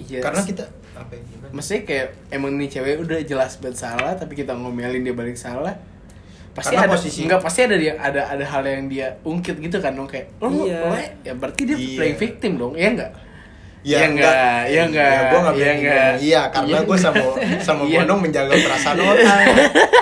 iya. 0.00 0.20
Karena 0.20 0.42
kita 0.42 0.64
apa 0.92 1.12
ya? 1.12 1.22
Gimana? 1.24 1.50
Maksudnya 1.52 1.82
kayak 1.82 2.06
emang 2.30 2.52
nih 2.54 2.68
cewek 2.70 2.94
udah 3.00 3.18
jelas 3.22 3.52
banget 3.58 3.76
salah 3.80 4.12
tapi 4.14 4.32
kita 4.34 4.52
ngomelin 4.52 5.02
dia 5.02 5.12
balik 5.12 5.36
salah. 5.36 5.74
Pasti 6.52 6.76
Karena 6.76 6.84
ada 6.86 6.94
posisi- 6.94 7.24
enggak 7.24 7.40
pasti 7.40 7.60
ada 7.64 7.74
dia 7.74 7.96
ada 7.96 8.28
ada 8.28 8.44
hal 8.44 8.60
yang 8.62 8.84
dia 8.86 9.16
ungkit 9.22 9.56
gitu 9.58 9.80
kan 9.80 9.96
dong 9.96 10.04
kayak 10.04 10.28
lo 10.36 10.52
Iya. 10.62 10.84
lo 10.84 10.96
ya 11.24 11.32
berarti 11.32 11.62
dia 11.64 11.74
Iya. 11.74 11.96
playing 11.96 12.18
victim 12.20 12.52
dong 12.60 12.72
ya 12.76 12.88
enggak? 12.92 13.12
Ya, 13.82 13.98
Iya 13.98 14.06
enggak, 14.08 14.60
iya 14.64 14.82
enggak, 14.84 15.10
gue 15.24 15.38
gak 15.40 15.42
iya 15.48 15.58
bilang 15.58 15.76
enggak. 15.76 16.06
gitu. 16.14 16.22
Iya, 16.24 16.42
karena 16.48 16.68
Iya 16.68 16.78
gue 16.80 16.96
sama 16.96 17.18
enggak. 17.18 17.60
sama 17.66 17.82
Iya. 17.82 17.98
Bonong 17.98 18.20
menjaga 18.20 18.54
perasaan 18.56 18.98
orang. 19.00 19.42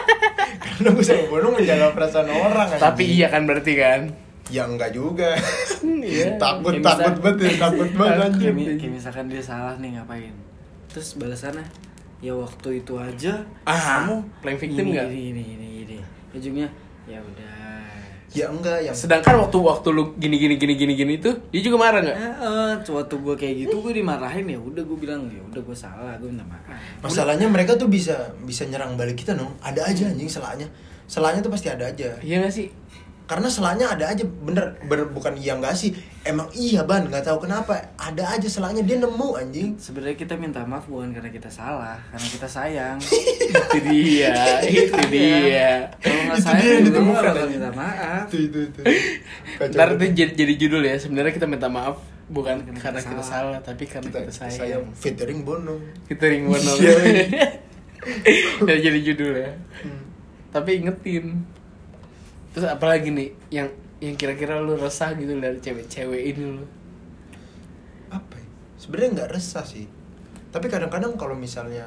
karena 0.66 0.88
gue 0.90 1.04
sama 1.06 1.24
Bonong 1.26 1.52
menjaga 1.54 1.86
perasaan 1.90 2.28
orang. 2.30 2.68
Tapi 2.70 2.84
anjing. 3.02 3.16
iya 3.16 3.26
kan 3.26 3.42
berarti 3.44 3.72
kan? 3.74 4.00
Ya 4.48 4.62
enggak 4.64 4.90
juga. 4.90 5.30
Iya. 5.80 6.36
takut 6.36 6.72
Kayak 6.72 6.84
takut 6.86 7.08
misal- 7.08 7.22
banget, 7.22 7.36
ya, 7.40 7.52
takut 7.58 7.88
banget 7.90 8.12
Takut. 8.12 8.26
anjir. 8.26 8.42
kayak, 8.42 8.54
mi- 8.54 8.76
kayak 8.76 8.92
misalkan 8.92 9.24
dia 9.26 9.40
salah 9.40 9.74
nih 9.76 9.90
ngapain 9.92 10.34
terus 10.86 11.08
balasannya 11.14 11.64
ya 12.18 12.32
waktu 12.32 12.68
itu 12.76 12.94
aja 12.94 13.32
Ah, 13.62 13.78
kamu 14.02 14.14
playing 14.40 14.60
victim 14.60 14.82
ini, 14.82 14.90
nggak? 14.92 15.06
ini 15.08 15.20
ini 15.30 15.42
ini 15.50 15.68
ini 15.84 15.98
ujungnya 16.30 16.68
ya 17.06 17.16
udah 17.18 17.59
ya 18.30 18.46
enggak 18.46 18.78
yang 18.86 18.94
Sedangkan 18.94 19.42
waktu 19.42 19.58
waktu 19.58 19.88
lu 19.90 20.14
gini 20.14 20.38
gini 20.38 20.54
gini 20.54 20.74
gini 20.78 20.92
gini 20.94 21.14
tuh 21.18 21.34
dia 21.50 21.60
juga 21.66 21.76
marah 21.82 21.98
nggak? 21.98 22.16
Eh, 22.16 22.34
eh, 22.46 22.72
waktu 22.94 23.14
gue 23.18 23.34
kayak 23.34 23.54
gitu 23.66 23.76
gue 23.82 23.92
dimarahin 23.98 24.46
ya 24.46 24.58
udah 24.58 24.82
gue 24.86 24.98
bilang 24.98 25.26
ya 25.26 25.42
udah 25.50 25.58
gue 25.58 25.76
salah 25.76 26.14
gue 26.14 26.30
minta 26.30 26.46
maaf 26.46 26.62
masalahnya 27.02 27.50
mereka 27.50 27.74
tuh 27.74 27.90
bisa 27.90 28.30
bisa 28.46 28.62
nyerang 28.70 28.94
balik 28.94 29.18
kita 29.18 29.34
dong 29.34 29.50
ada 29.58 29.82
aja 29.82 30.06
anjing 30.06 30.30
selanya 30.30 30.70
selanya 31.10 31.42
tuh 31.42 31.50
pasti 31.50 31.66
ada 31.74 31.90
aja 31.90 32.14
Iya 32.22 32.46
gak 32.46 32.54
sih? 32.54 32.70
Karena 33.30 33.46
selanya 33.46 33.94
ada 33.94 34.10
aja 34.10 34.26
bener, 34.26 34.74
bener 34.90 35.06
bukan 35.14 35.38
iya 35.38 35.54
nggak 35.54 35.70
sih 35.78 35.94
emang 36.26 36.50
iya 36.50 36.82
ban 36.82 37.06
nggak 37.06 37.22
tahu 37.22 37.46
kenapa 37.46 37.94
ada 37.94 38.34
aja 38.34 38.48
selanya 38.50 38.82
dia 38.82 38.98
nemu 38.98 39.28
anjing 39.38 39.78
sebenarnya 39.78 40.18
kita 40.18 40.34
minta 40.34 40.66
maaf 40.66 40.90
bukan 40.90 41.14
karena 41.14 41.30
kita 41.30 41.46
salah 41.46 41.94
karena 42.10 42.26
kita 42.26 42.48
sayang 42.50 42.98
itu 42.98 43.78
dia, 43.86 44.34
itu 44.66 44.98
dia. 45.14 45.86
kalau 46.02 46.22
nggak 46.26 46.38
Itu 46.42 46.46
sayang 46.50 46.66
yang 46.74 46.84
juga 46.90 47.00
bakal 47.06 47.34
anjing. 47.38 47.50
minta 47.54 47.70
maaf 47.70 48.26
itu 48.34 48.36
itu 48.50 48.58
itu 48.66 48.80
Ntar 49.60 49.88
itu 50.00 50.04
jadi, 50.16 50.32
jadi 50.32 50.54
judul 50.56 50.82
ya. 50.88 50.96
Sebenarnya 50.96 51.32
kita 51.36 51.46
minta 51.46 51.68
maaf 51.68 52.00
bukan 52.32 52.64
Karena 52.64 52.80
karena 52.80 53.00
kita 53.04 53.12
kita 53.12 53.24
salah, 53.26 53.58
tapi 53.60 53.84
karena 53.84 54.08
kita, 54.08 54.32
sayang. 54.32 54.88
featuring 54.96 55.44
Bono 55.44 55.76
Kita 56.08 56.24
ring 56.30 56.48
bono. 56.48 56.72
Iya. 56.80 56.96
Dan 58.66 58.76
jadi 58.80 58.98
judul 59.04 59.32
ya. 59.36 59.52
Tapi 60.48 60.80
ingetin. 60.80 61.44
Terus 62.50 62.66
apalagi 62.66 63.10
nih 63.10 63.28
yang 63.48 63.68
yang 63.98 64.14
kira-kira 64.14 64.56
lu 64.56 64.74
resah 64.74 65.12
gitu 65.12 65.36
dari 65.36 65.56
cewek-cewek 65.56 66.22
ini 66.26 66.42
lu. 66.50 66.64
apa 68.08 68.34
ya? 68.34 68.46
sebenarnya 68.74 69.10
nggak 69.14 69.30
resah 69.30 69.62
sih 69.62 69.86
tapi 70.48 70.66
kadang-kadang 70.66 71.14
kalau 71.14 71.32
misalnya 71.32 71.86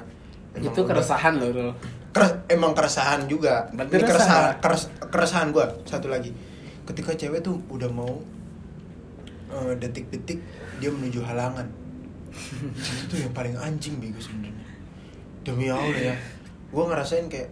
itu 0.56 0.72
udah- 0.72 0.88
keresahan 0.88 1.36
loh, 1.36 1.50
Rul. 1.50 1.72
Keres- 2.10 2.46
emang 2.48 2.72
keresahan 2.72 3.26
juga 3.26 3.66
Berarti 3.68 3.92
Ini 3.92 4.00
resah. 4.00 4.08
keresahan 4.08 4.46
keres- 4.62 4.92
keresahan 5.04 5.48
gue 5.50 5.66
satu 5.84 6.08
lagi 6.08 6.32
ketika 6.86 7.12
cewek 7.12 7.42
tuh 7.42 7.60
udah 7.68 7.90
mau 7.90 8.22
eh, 9.50 9.74
detik-detik 9.76 10.40
dia 10.78 10.90
menuju 10.90 11.20
halangan 11.22 11.66
itu 12.72 13.04
tuh 13.06 13.18
yang 13.20 13.30
paling 13.32 13.54
anjing 13.56 13.98
bego 13.98 14.18
sebenarnya 14.18 14.64
demi 15.42 15.68
allah 15.68 15.92
ya 15.92 16.16
gue 16.70 16.84
ngerasain 16.84 17.28
kayak 17.28 17.50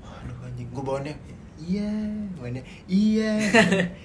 waduh 0.00 0.38
anjing 0.44 0.68
gue 0.68 0.82
bawaannya 0.82 1.14
iya 1.58 1.88
bawaannya 2.34 2.62
iya 3.02 3.32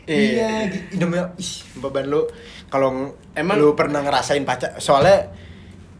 iya 0.06 0.50
gitu. 0.68 0.98
demi 0.98 1.16
Allah. 1.16 1.36
ih 1.36 1.52
beban 1.78 2.06
lu 2.06 2.24
kalau 2.68 2.90
ng- 2.90 3.14
Emang- 3.34 3.58
lu 3.58 3.74
pernah 3.74 4.00
ngerasain 4.00 4.42
pacar 4.42 4.78
soalnya 4.78 5.28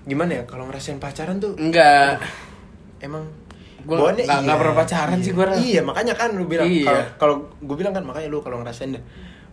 gimana 0.02 0.32
ya 0.34 0.44
kalau 0.46 0.66
ngerasain 0.66 0.98
pacaran 0.98 1.38
tuh 1.38 1.54
Enggak. 1.56 2.24
emang 3.00 3.28
Gua 3.82 3.98
bawaannya 4.00 4.24
nggak- 4.24 4.42
nggak 4.44 4.58
pernah 4.58 4.76
pacaran 4.78 5.16
iya. 5.16 5.24
sih 5.24 5.32
gua, 5.32 5.46
Ran. 5.48 5.56
iya 5.60 5.82
makanya 5.82 6.14
kan 6.14 6.30
lu 6.32 6.46
bilang 6.46 6.66
Iya. 6.66 6.86
kalau 6.86 7.02
kalau 7.18 7.36
gue 7.60 7.76
bilang 7.76 7.92
kan 7.92 8.04
makanya 8.04 8.28
lu 8.28 8.40
kalau 8.40 8.58
ngerasain 8.58 8.92
deh 8.92 9.04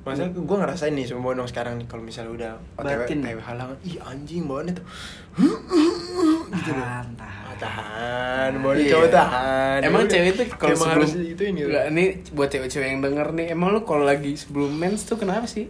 Maksudnya 0.09 0.33
gue 0.33 0.57
ngerasain 0.65 0.93
nih 0.97 1.05
sama 1.05 1.21
Bonong 1.21 1.49
sekarang 1.49 1.75
nih 1.77 1.87
kalau 1.87 2.03
misalnya 2.03 2.33
udah 2.33 2.53
OTW, 2.81 2.99
Batin. 3.05 3.19
OTW 3.21 3.39
halangan, 3.45 3.77
ih 3.85 3.97
anjing 4.01 4.43
bawaannya 4.49 4.75
tuh 4.75 4.87
gitu 6.49 6.71
loh. 6.73 6.87
tahan 6.89 7.07
Ah, 7.21 7.55
tahan 7.55 7.57
tahan, 7.59 8.51
bawaannya 8.63 8.85
Iya. 8.87 8.93
cowok 8.95 9.11
tahan. 9.13 9.79
Emang 9.83 10.03
Ya 10.07 10.11
cewek 10.11 10.29
itu 10.33 10.43
kalau 10.57 10.77
sebelum 10.79 10.95
harus 10.95 11.11
itu 11.19 11.43
ini. 11.43 11.61
Nggak, 11.67 11.85
ini 11.93 12.05
buat 12.33 12.49
cewek-cewek 12.49 12.87
yang 12.87 13.01
denger 13.03 13.27
nih, 13.35 13.47
emang 13.53 13.69
lu 13.75 13.81
kalau 13.83 14.05
lagi 14.07 14.33
sebelum 14.39 14.71
mens 14.73 15.05
tuh 15.05 15.19
kenapa 15.19 15.45
sih? 15.45 15.67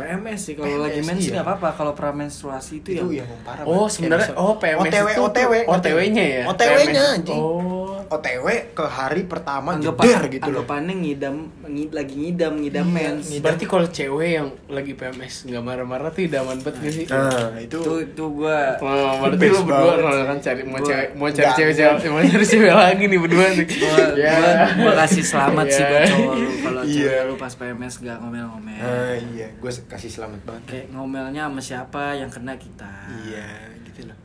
PMS 0.00 0.40
sih 0.48 0.54
kalau 0.56 0.80
lagi 0.80 1.00
mens 1.04 1.20
iya. 1.28 1.40
nggak 1.40 1.46
apa-apa 1.46 1.68
kalau 1.76 1.92
pramenstruasi 1.92 2.80
itu, 2.80 2.96
itu 2.96 3.20
yang 3.20 3.28
yang 3.28 3.40
parah. 3.44 3.68
Oh, 3.68 3.84
sebenarnya 3.84 4.32
oh 4.32 4.56
PMS 4.56 4.88
OTW, 4.88 5.06
itu 5.12 5.22
OTW, 5.28 5.52
OTW-nya 5.68 6.24
ya. 6.24 6.42
OTW-nya 6.48 7.02
anjing. 7.20 7.36
Oh. 7.36 7.99
OTW 8.10 8.46
ke 8.70 8.84
hari 8.84 9.22
pertama 9.22 9.72
anggapan 9.72 10.02
jeder 10.02 10.22
gitu 10.28 10.42
loh. 10.42 10.48
anggapannya 10.60 10.94
ngidam 10.96 11.36
ngi- 11.62 11.90
lagi 11.90 12.14
ngidam 12.16 12.52
ngidam 12.56 12.82
Iya, 12.84 12.94
mens 13.08 13.24
ngidam. 13.24 13.44
Berarti 13.44 13.64
kalau 13.64 13.86
cewek 13.88 14.30
yang 14.32 14.48
lagi 14.66 14.92
PMS 14.92 15.34
nggak 15.44 15.62
marah-marah 15.62 16.10
tuh 16.10 16.22
idaman 16.22 16.58
banget 16.58 16.74
gak 16.76 16.92
sih? 16.92 17.04
Nah, 17.06 17.54
itu 17.56 17.78
itu 17.78 17.92
itu 18.04 18.24
gue 18.32 18.58
Oh, 18.80 19.12
berarti 19.16 19.46
lu 19.46 19.60
berdua 19.62 19.94
kalau 19.96 20.22
kan 20.24 20.38
cari 20.38 20.62
mau 20.64 20.76
Gua- 20.76 20.88
cewek 20.88 21.08
mau 21.12 21.28
cari 21.28 21.38
Nggak, 21.40 21.56
cewek-cewek 21.56 21.92
nggak. 21.92 22.10
mau 22.10 22.22
cari 22.26 22.44
cewek 22.44 22.74
lagi 22.76 23.04
nih 23.06 23.18
berdua 23.20 23.46
nih. 23.48 23.66
gua, 23.70 23.96
Ya. 24.18 24.32
gua, 24.32 24.50
gua 24.76 24.92
kasih 25.00 25.24
selamat 25.24 25.66
sih 25.68 25.82
buat 25.82 25.94
Ya. 25.96 26.08
cowok 26.08 26.34
lu 26.34 26.50
kalau 26.60 26.82
Iya. 26.82 26.98
cewek 27.00 27.22
lu 27.22 27.34
pas 27.36 27.52
PMS 27.54 27.94
gak 28.00 28.16
ngomel-ngomel 28.18 28.78
Ah, 28.80 29.14
iya, 29.28 29.46
gue 29.52 29.70
kasih 29.86 30.10
selamat 30.10 30.40
banget. 30.42 30.62
kayak 30.66 30.86
ngomelnya 30.90 31.42
sama 31.46 31.60
siapa 31.60 32.02
yang 32.14 32.28
kena 32.28 32.54
kita 32.54 32.90
Iya, 33.24 33.46
gitu 33.84 34.00
loh. 34.04 34.18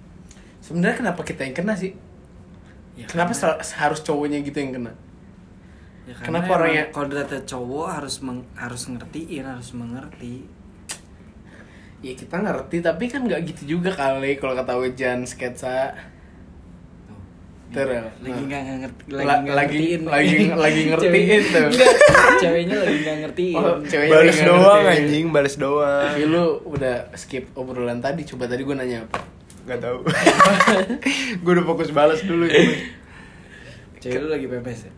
Sebenarnya 0.60 0.98
kenapa 0.98 1.22
kita 1.22 1.44
yang 1.44 1.54
kena 1.54 1.75
sih? 1.75 1.94
Ya, 2.96 3.06
Kenapa 3.06 3.32
karena- 3.32 3.60
harus 3.60 4.00
cowoknya 4.02 4.40
gitu 4.40 4.56
yang 4.56 4.72
kena? 4.74 4.94
ya, 6.06 6.14
kenapa 6.16 6.24
karena 6.46 6.56
orang 6.56 6.66
emang 6.66 6.78
yang- 6.78 6.92
kalau 6.92 7.08
data 7.10 7.38
cowok 7.42 7.88
harus 7.92 8.16
meng- 8.22 8.48
harus 8.54 8.84
ngertiin 8.86 9.44
harus 9.44 9.70
mengerti 9.72 10.36
Ya 12.00 12.14
kita 12.14 12.38
ngerti 12.38 12.78
tapi 12.80 13.06
kan 13.06 13.25
nggak 13.25 13.42
gitu 13.46 13.62
juga 13.75 13.90
kali 13.90 14.36
kalau 14.36 14.54
kata 14.54 14.78
Wejan 14.78 15.25
sketsa. 15.25 15.98
Tuh. 17.04 17.18
Terus, 17.74 18.14
lagi 18.16 18.30
nah. 18.32 18.46
nggak 18.46 18.62
ngerti 18.78 19.02
La- 19.10 19.18
lagi 19.18 19.25
nggak 19.25 19.56
lagi- 19.58 19.74
ngertiin 19.74 20.02
lagi- 20.06 20.38
lagi 20.64 20.82
ngertiin 20.86 21.10
Ceweknya- 21.10 21.50
tuh. 21.50 21.70
Ceweknya 22.38 22.75
lagi 22.78 22.98
nggak 23.02 23.18
ngertiin 23.24 23.56
Oh, 23.58 23.75
ceweknya 23.82 24.14
Balas 24.14 24.38
doang 24.40 24.82
ngerti. 24.86 24.96
anjing, 25.02 25.25
balas 25.34 25.56
doang. 25.58 26.06
Tapi 26.06 26.24
lu 26.25 26.46
udah 26.64 26.96
skip 27.14 27.46
obrolan 27.56 28.00
tadi. 28.00 28.22
Coba 28.24 28.46
tadi 28.46 28.62
gue 28.62 28.75
nanya 28.75 29.02
apa? 29.02 29.18
Gak 29.65 29.79
tau. 29.79 29.98
gue 31.41 31.51
udah 31.51 31.65
fokus 31.65 31.89
balas 31.89 32.22
dulu. 32.22 32.45
cewek 33.98 34.17
lu 34.19 34.27
lagi 34.29 34.45
PMS 34.45 34.79
ya 34.86 34.93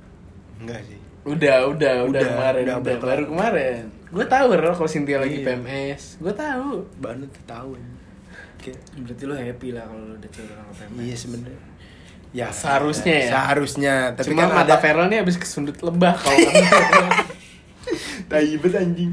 Enggak 0.58 0.80
sih. 0.84 1.00
Udah, 1.24 1.58
udah, 1.66 1.94
udah, 2.04 2.08
Udah, 2.08 2.24
kemarin, 2.26 2.64
udah, 2.64 2.76
udah, 2.76 2.94
udah 2.94 2.96
baru 3.00 3.24
kelar. 3.24 3.30
kemarin. 3.30 3.82
Gue 4.08 4.26
tahu 4.26 4.48
Rel 4.54 4.74
kalau 4.74 4.90
Cynthia 4.90 5.18
lagi 5.18 5.38
Iya. 5.38 5.46
PMS. 5.50 6.04
Gue 6.18 6.34
tahu. 6.34 6.72
Banget 6.98 7.30
tuh 7.30 7.44
tahu. 7.46 7.70
Kayak 8.58 8.78
berarti 8.98 9.24
lu 9.24 9.34
happy 9.34 9.70
lah 9.72 9.84
kalau 9.86 10.04
udah 10.14 10.30
cewek 10.30 10.50
sama 10.50 10.72
PMS 10.74 10.98
Iya 10.98 11.16
sebenarnya. 11.16 11.62
Ya 12.28 12.48
Seharusnya 12.50 13.16
ya. 13.18 13.30
Seharusnya, 13.30 13.94
tapi 14.14 14.28
Cuma 14.30 14.42
kan 14.44 14.50
mata 14.54 14.64
ada 14.68 14.76
Feral 14.78 15.08
nih 15.08 15.20
abis 15.22 15.36
kesundut 15.38 15.80
lebah 15.80 16.12
kalau 16.14 16.36
kan. 16.52 17.08
tai 18.28 18.52
bet 18.58 18.76
anjing. 18.76 19.12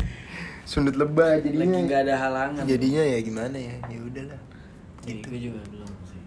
Sundut 0.65 0.97
lebah 0.97 1.39
jadinya. 1.39 1.63
lagi 1.63 1.87
nggak 1.87 2.01
ada 2.01 2.15
halangan 2.17 2.63
Jadinya 2.65 3.03
ya 3.05 3.19
gimana 3.21 3.55
ya? 3.55 3.77
Ya 3.87 4.01
udahlah. 4.01 4.41
Gitu 5.07 5.25
gue 5.27 5.41
juga 5.43 5.61
belum 5.67 5.91
sih 6.05 6.21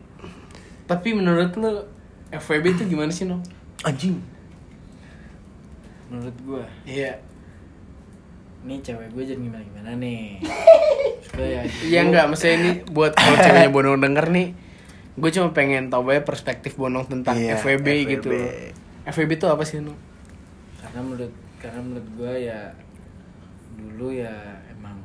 Tapi 0.86 1.10
menurut 1.12 1.52
lu 1.54 1.84
FWB 2.30 2.66
itu 2.72 2.84
gimana 2.88 3.10
sih, 3.10 3.24
No? 3.24 3.40
Anjing. 3.82 4.20
menurut 6.08 6.38
gue 6.40 6.64
Iya. 6.86 7.20
nih 8.60 8.80
cewek 8.82 9.12
gue 9.12 9.24
jangan 9.24 9.44
gimana 9.44 9.64
gimana 9.66 9.92
nih 9.96 10.40
supaya 11.22 11.60
Iya 11.82 12.00
enggak, 12.02 12.26
maksudnya 12.28 12.56
ini 12.58 12.72
buat 12.88 13.12
kalau 13.12 13.38
ceweknya 13.46 13.70
Bonong 13.70 14.00
denger 14.00 14.26
nih 14.30 14.48
Gue 15.14 15.30
cuma 15.30 15.50
pengen 15.50 15.88
tau 15.88 16.06
aja 16.06 16.22
perspektif 16.22 16.76
Bonong 16.76 17.06
tentang 17.06 17.34
Iya, 17.34 17.58
FWB, 17.58 17.84
FWB. 17.84 18.12
gitu 18.14 18.30
FWB 19.06 19.32
itu 19.34 19.48
apa 19.48 19.64
sih, 19.64 19.80
No? 19.80 19.96
karena 20.78 21.00
menurut 21.04 21.32
karena 21.58 21.80
menurut 21.80 22.08
gue 22.14 22.34
ya 22.44 22.60
dulu 23.76 24.08
ya 24.10 24.34
emang 24.70 24.98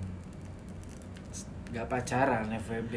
nggak 1.69 1.87
pacaran 1.87 2.47
FWB 2.57 2.95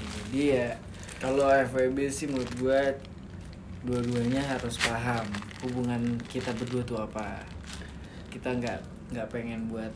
jadi 0.00 0.42
ya 0.42 0.68
kalau 1.16 1.46
FWB 1.48 1.98
sih 2.06 2.26
menurut 2.26 2.52
gue 2.54 2.80
dua-duanya 3.82 4.40
harus 4.42 4.76
paham 4.78 5.26
hubungan 5.60 6.00
kita 6.26 6.50
berdua 6.52 6.82
tuh 6.82 6.98
apa 6.98 7.44
kita 8.28 8.50
nggak 8.50 8.78
nggak 9.10 9.28
pengen 9.28 9.68
buat 9.68 9.92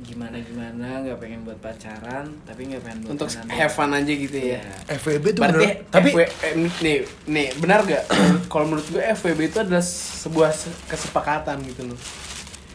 gimana 0.00 0.34
gimana 0.36 0.98
nggak 1.00 1.18
pengen 1.18 1.42
buat 1.42 1.58
pacaran 1.58 2.26
tapi 2.42 2.66
nggak 2.66 2.82
pengen 2.82 2.98
buat 3.02 3.12
Untuk 3.12 3.28
have 3.48 3.70
fun 3.70 3.92
aja 3.92 4.08
gitu 4.08 4.34
ya 4.34 4.58
Iya. 4.58 4.96
FWB 4.96 5.24
tuh 5.30 5.42
Berarti 5.42 5.62
bener. 5.62 5.90
Tapi 5.90 6.08
FW, 6.10 6.18
eh, 6.22 6.52
nih, 6.80 6.96
nih 7.28 7.46
benar 7.56 7.84
gak? 7.84 8.04
Kalau 8.50 8.66
menurut 8.66 8.86
gue 8.88 8.98
FWB 8.98 9.40
itu 9.44 9.58
adalah 9.60 9.84
sebuah 9.84 10.50
se- 10.50 10.74
kesepakatan 10.88 11.62
gitu 11.64 11.86
loh. 11.86 11.98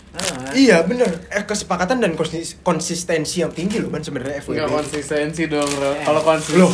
Ah, 0.10 0.50
Iya 0.50 0.82
bener, 0.82 1.06
eh, 1.28 1.44
kesepakatan 1.44 2.00
dan 2.00 2.12
konsis- 2.14 2.58
konsistensi 2.60 3.40
yang 3.40 3.52
tinggi 3.52 3.78
loh 3.78 3.90
kan 3.90 4.00
sebenarnya 4.00 4.40
FWB. 4.40 4.58
Enggak 4.58 4.72
konsistensi 4.74 5.44
dong, 5.46 5.70
Ro. 5.70 5.90
Eh, 5.92 6.02
Kalau 6.02 6.22
konsistensi 6.22 6.58
Loh, 6.58 6.72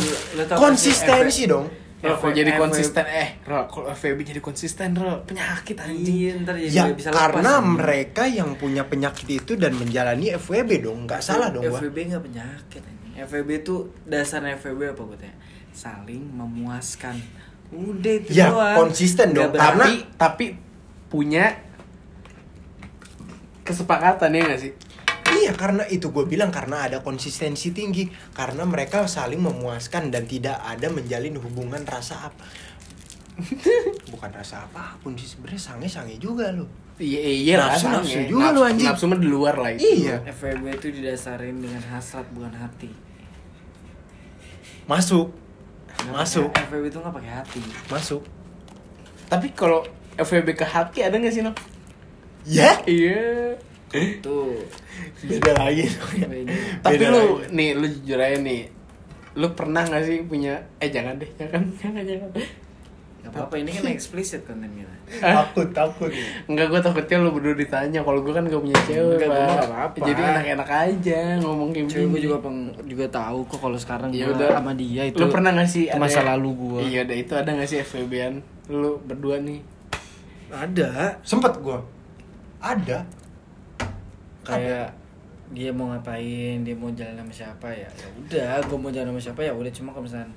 konsistensi 0.56 1.42
dong. 1.44 1.66
Ro, 2.00 2.12
kalau 2.12 2.20
FWB 2.22 2.36
jadi 2.38 2.52
konsisten 2.54 3.04
eh, 3.06 3.28
Ro, 3.42 3.60
kalau 3.66 3.86
FWB 3.90 4.18
jadi 4.26 4.40
konsisten, 4.40 4.88
Ro, 4.94 5.24
penyakit 5.24 5.76
anjing. 5.78 6.04
Iya, 6.06 6.32
ntar 6.38 6.54
jadi 6.54 6.68
Ya 6.70 6.84
bisa 6.90 7.08
lepas 7.08 7.20
karena 7.32 7.52
mereka 7.60 8.22
yang 8.24 8.50
punya 8.54 8.82
penyakit 8.82 9.24
itu 9.26 9.52
dan 9.54 9.72
menjalani 9.72 10.32
FWB 10.32 10.70
dong, 10.80 11.04
nggak 11.04 11.20
salah 11.20 11.48
dong 11.48 11.64
gua. 11.64 11.80
FWB 11.80 11.96
nggak 12.06 12.22
penyakit 12.22 12.80
anjing. 12.82 13.12
FWB 13.18 13.50
itu 13.58 13.74
dasarnya 14.04 14.52
FWB 14.54 14.82
apa 14.90 15.02
gue 15.02 15.16
tanya? 15.18 15.36
Saling 15.70 16.22
memuaskan. 16.30 17.16
Udah 17.70 18.12
itu 18.14 18.30
Ya, 18.30 18.48
doang. 18.48 18.76
konsisten 18.80 19.32
dong, 19.32 19.50
berarti- 19.50 19.58
karena- 19.58 19.84
Tapi 19.84 19.96
tapi 20.14 20.46
punya 21.08 21.44
kesepakatan 23.64 24.30
ya 24.30 24.42
gak 24.46 24.60
sih? 24.60 24.72
Iya 25.34 25.56
karena 25.56 25.82
itu 25.88 26.12
gue 26.12 26.22
bilang 26.28 26.52
karena 26.54 26.84
ada 26.86 27.00
konsistensi 27.02 27.72
tinggi 27.74 28.06
karena 28.36 28.62
mereka 28.62 29.08
saling 29.08 29.40
memuaskan 29.40 30.12
dan 30.12 30.28
tidak 30.28 30.60
ada 30.62 30.86
menjalin 30.92 31.34
hubungan 31.40 31.82
rasa 31.82 32.28
apa. 32.30 32.44
Bukan 34.14 34.30
rasa 34.30 34.62
apa 34.62 34.94
pun 35.02 35.18
sih 35.18 35.26
sebenarnya 35.26 35.58
sange 35.58 35.88
sange 35.90 36.20
juga 36.22 36.54
loh. 36.54 36.68
Iya, 36.94 37.18
iya 37.26 37.54
Nafsu- 37.58 37.90
rasanya. 37.90 37.98
nafsu 37.98 38.20
juga 38.30 38.46
lu, 38.54 38.60
anjing. 38.62 38.86
Nafsu 38.86 39.04
mah 39.10 39.18
di 39.18 39.26
luar 39.26 39.54
lah 39.58 39.74
itu. 39.74 39.82
Iya. 39.82 40.22
FWB 40.30 40.78
itu 40.78 40.88
didasarin 40.94 41.58
dengan 41.58 41.82
hasrat 41.90 42.22
bukan 42.30 42.54
hati 42.54 42.94
Masuk. 44.86 45.34
Nggak 45.90 46.14
Masuk. 46.14 46.48
FWB 46.54 46.84
itu 46.86 46.98
nggak 47.02 47.14
pakai 47.18 47.32
hati 47.34 47.60
Masuk. 47.90 48.22
Tapi 49.26 49.50
kalau 49.50 49.82
FWB 50.14 50.54
ke 50.54 50.62
hati 50.62 51.02
ada 51.02 51.18
gak 51.18 51.34
sih, 51.34 51.42
Nok? 51.42 51.56
Ya, 52.44 52.76
Iya. 52.84 53.56
tuh 54.20 54.52
beda 55.22 55.52
lagi. 55.56 55.86
beda. 56.20 56.52
Tapi 56.80 56.94
Beda 56.94 57.06
lu 57.08 57.20
lagi. 57.40 57.50
nih 57.50 57.68
lu 57.72 57.86
jujur 57.88 58.18
aja 58.18 58.36
nih. 58.38 58.62
Lu 59.34 59.48
pernah 59.50 59.82
gak 59.82 60.02
sih 60.02 60.20
punya 60.22 60.52
eh 60.76 60.88
jangan 60.88 61.16
deh, 61.16 61.30
jangan 61.32 61.62
jangan 61.80 62.02
jangan. 62.02 62.30
Gak 63.24 63.32
apa-apa 63.32 63.56
ini 63.56 63.72
kan 63.72 63.88
eksplisit 63.88 64.44
konten 64.44 64.68
kita 64.68 64.92
takut, 65.16 65.72
takut. 65.72 66.12
Enggak 66.44 66.68
gue 66.68 66.80
takutnya 66.82 67.16
lu 67.18 67.32
berdua 67.32 67.54
ditanya 67.54 68.00
kalau 68.00 68.20
gue 68.20 68.28
kan 68.30 68.44
gak 68.44 68.58
punya 68.58 68.76
cewek 68.84 69.16
Enggak, 69.16 69.64
apa-apa. 69.64 69.96
Jadi 70.02 70.20
enak-enak 70.20 70.68
aja 70.68 71.20
ngomong 71.38 71.68
kayak 71.70 71.88
Cewek 71.88 72.08
gue 72.10 72.20
juga 72.22 72.38
peng, 72.40 72.58
juga 72.84 73.06
tahu 73.08 73.38
kok 73.46 73.58
kalau 73.58 73.78
sekarang 73.78 74.12
Ya 74.12 74.26
gua 74.26 74.36
udah 74.36 74.48
sama 74.54 74.72
dia 74.74 75.02
itu 75.06 75.16
Lu 75.16 75.26
pernah 75.28 75.50
gak 75.50 75.64
sih 75.66 75.86
itu 75.86 75.90
ada 75.90 76.02
masa 76.02 76.20
yang- 76.20 76.28
lalu 76.30 76.48
gua 76.52 76.78
Iya 76.82 77.00
udah 77.00 77.16
itu 77.16 77.32
ada 77.32 77.48
gak 77.50 77.64
sih 77.64 77.78
FWB-an 77.80 78.34
Lu 78.68 79.00
berdua 79.00 79.36
nih 79.38 79.60
ada 80.50 81.16
Sempet 81.22 81.56
gua. 81.58 81.80
Ada. 82.64 82.98
kayak 84.44 84.92
dia 85.52 85.70
mau 85.72 85.92
ngapain 85.92 86.64
dia 86.64 86.72
mau 86.76 86.88
jalan 86.92 87.16
sama 87.16 87.32
siapa 87.32 87.68
ya 87.72 87.88
ya 87.88 88.08
udah 88.12 88.52
gue 88.64 88.78
mau 88.80 88.88
jalan 88.92 89.12
sama 89.12 89.20
siapa 89.20 89.40
ya 89.44 89.52
udah. 89.52 89.72
Cuma 89.72 89.92
kalau 89.92 90.04
misalnya 90.08 90.28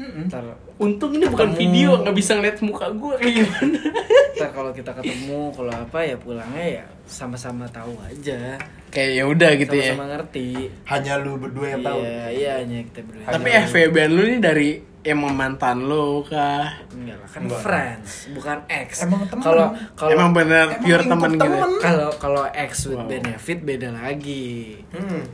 ntar 0.00 0.44
Untung 0.80 1.12
ini 1.12 1.28
bukan 1.28 1.52
Ketemu. 1.52 1.60
video 1.60 1.90
gak 2.00 2.16
bisa 2.16 2.32
ngeliat 2.40 2.56
muka 2.64 2.88
gue 2.88 3.14
kayak 3.20 3.34
gimana? 3.36 3.80
Ntar 4.40 4.50
kalau 4.56 4.72
kita 4.72 4.90
ketemu 4.96 5.40
kalau 5.52 5.72
apa 5.76 5.98
ya 6.00 6.16
pulangnya 6.16 6.66
ya 6.80 6.84
sama-sama 7.04 7.68
tahu 7.68 7.92
aja. 8.00 8.56
Kayak 8.88 9.10
ya 9.12 9.24
udah 9.28 9.50
gitu 9.60 9.74
ya. 9.76 9.92
Sama-sama 9.92 10.06
ngerti. 10.16 10.48
Hanya 10.88 11.12
lu 11.20 11.36
berdua 11.36 11.66
yang 11.76 11.84
tahu. 11.84 12.00
iya 12.00 12.24
iya 12.32 12.52
hanya 12.64 12.80
kita 12.88 13.00
berdua. 13.04 13.28
Tapi 13.28 13.48
FWB-an 13.68 14.10
lu 14.16 14.22
nih 14.24 14.40
dari 14.40 14.70
emang 15.02 15.32
mantan 15.32 15.82
lu 15.82 16.20
kah? 16.22 16.76
enggak 16.90 17.16
lah 17.16 17.26
kan 17.26 17.40
Enggak. 17.42 17.60
friends 17.60 18.10
bukan 18.30 18.58
ex 18.66 18.90
Emang 19.00 19.24
temen. 19.24 19.40
kalau 19.40 19.66
kalau 19.94 20.10
emang 20.10 20.30
bener 20.30 20.66
emang 20.68 20.82
pure 20.82 21.02
temen 21.02 21.30
gitu 21.32 21.46
ya? 21.46 21.64
kalau 21.80 22.08
kalau 22.16 22.42
ex 22.50 22.70
with 22.86 22.98
Wow. 22.98 23.08
benefit 23.08 23.58
beda 23.60 23.88
lagi 23.90 24.84
Hmm. 24.90 25.24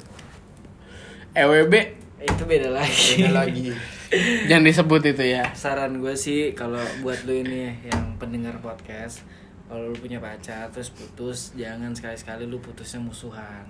EWB 1.33 1.75
itu 2.19 2.43
beda 2.43 2.69
lagi 2.73 3.21
Beda 3.21 3.33
lagi. 3.37 3.69
jangan 4.49 4.65
disebut 4.65 5.03
itu 5.05 5.25
ya 5.29 5.51
saran 5.53 5.99
gue 5.99 6.15
sih 6.15 6.51
kalau 6.53 6.81
buat 7.01 7.23
lu 7.23 7.35
ini 7.37 7.83
yang 7.85 8.15
pendengar 8.17 8.57
podcast 8.59 9.27
kalau 9.67 9.91
lu 9.91 9.97
punya 9.97 10.17
pacar 10.17 10.71
terus 10.71 10.89
putus 10.89 11.51
jangan 11.53 11.91
sekali-sekali 11.91 12.47
lu 12.47 12.57
putusnya 12.57 12.99
musuhan 12.99 13.67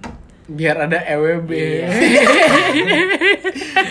Biar 0.49 0.77
ada 0.81 0.97
EWB 1.01 1.51
Iya. 1.51 1.89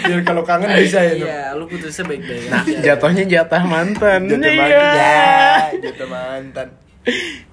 Biar 0.06 0.22
kalau 0.24 0.42
kangen 0.42 0.70
bisa 0.78 1.02
ya. 1.02 1.14
Iya 1.14 1.40
lu 1.54 1.66
putusnya 1.66 2.04
baik-baik 2.06 2.44
Nah 2.48 2.62
aja 2.62 2.78
jatuhnya 2.86 3.24
jatah 3.26 3.64
mantan 3.64 4.20
Jatuh 4.26 4.42
Iya. 4.42 4.56
mantan. 4.56 5.70
Jatuh 5.82 6.08
mantan. 6.08 6.68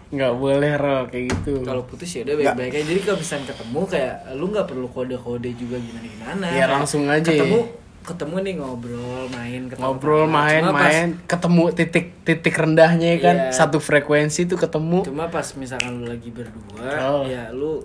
Nggak 0.08 0.32
boleh 0.34 0.72
Rol 0.74 1.02
kayak 1.08 1.24
gitu 1.30 1.50
kalau 1.62 1.82
putus 1.82 2.10
ya 2.10 2.22
udah 2.22 2.34
baik-baik 2.36 2.72
aja 2.74 2.84
jadi 2.86 3.00
kalau 3.02 3.18
misalnya 3.18 3.44
ketemu 3.48 3.78
kayak 3.86 4.14
lu 4.32 4.44
nggak 4.46 4.66
perlu 4.66 4.86
kode-kode 4.86 5.50
juga 5.52 5.76
gimana-gimana 5.78 6.44
Ya, 6.48 6.64
langsung 6.68 7.02
aja 7.06 7.22
ya. 7.22 7.34
ketemu 7.34 7.58
ketemu 8.02 8.34
nih 8.36 8.54
ngobrol 8.56 9.22
main 9.30 9.60
ketemu 9.66 9.82
Ngobrol 9.88 10.22
tawa. 10.22 10.36
main 10.36 10.60
Cuma 10.60 10.72
pas- 10.74 10.84
main 10.84 11.08
Ketemu 11.24 11.62
titik 11.72 12.06
titik 12.20 12.52
rendahnya 12.52 13.08
ya 13.08 13.18
kan 13.20 13.36
Iya. 13.40 13.50
Satu 13.54 13.78
frekuensi 13.78 14.44
tuh 14.44 14.56
ketemu 14.56 15.02
cuma 15.02 15.26
pas 15.26 15.46
misalkan 15.54 15.90
lu 15.96 16.04
lagi 16.06 16.28
berdua 16.28 16.84
Oh. 17.00 17.24
ya 17.24 17.48
lu 17.50 17.80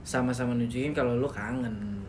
sama-sama 0.00 0.52
nunjukin 0.52 0.90
kalau 0.90 1.14
lu 1.14 1.26
kangen 1.26 2.00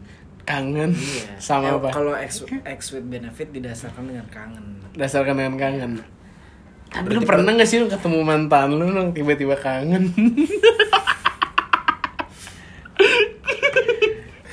Kangen 0.41 0.91
Iya. 0.91 1.33
Sama 1.41 1.67
Eh, 1.67 1.73
apa? 1.75 1.89
Kalau 1.89 2.13
ex 2.13 2.41
ex 2.63 2.79
with 2.91 3.03
benefit 3.03 3.49
didasarkan 3.49 4.05
dengan 4.05 4.27
kangen. 4.27 4.77
Dasarkan 4.91 5.33
dengan 5.35 5.55
kangen 5.55 5.91
Tapi 6.87 7.07
lu 7.09 7.21
pernah 7.21 7.49
gak 7.51 7.65
sih 7.65 7.77
lu 7.77 7.87
ketemu 7.87 8.21
mantan 8.21 8.69
lu 8.71 8.85
nong 8.87 9.09
tiba-tiba 9.11 9.55
kangen 9.55 10.05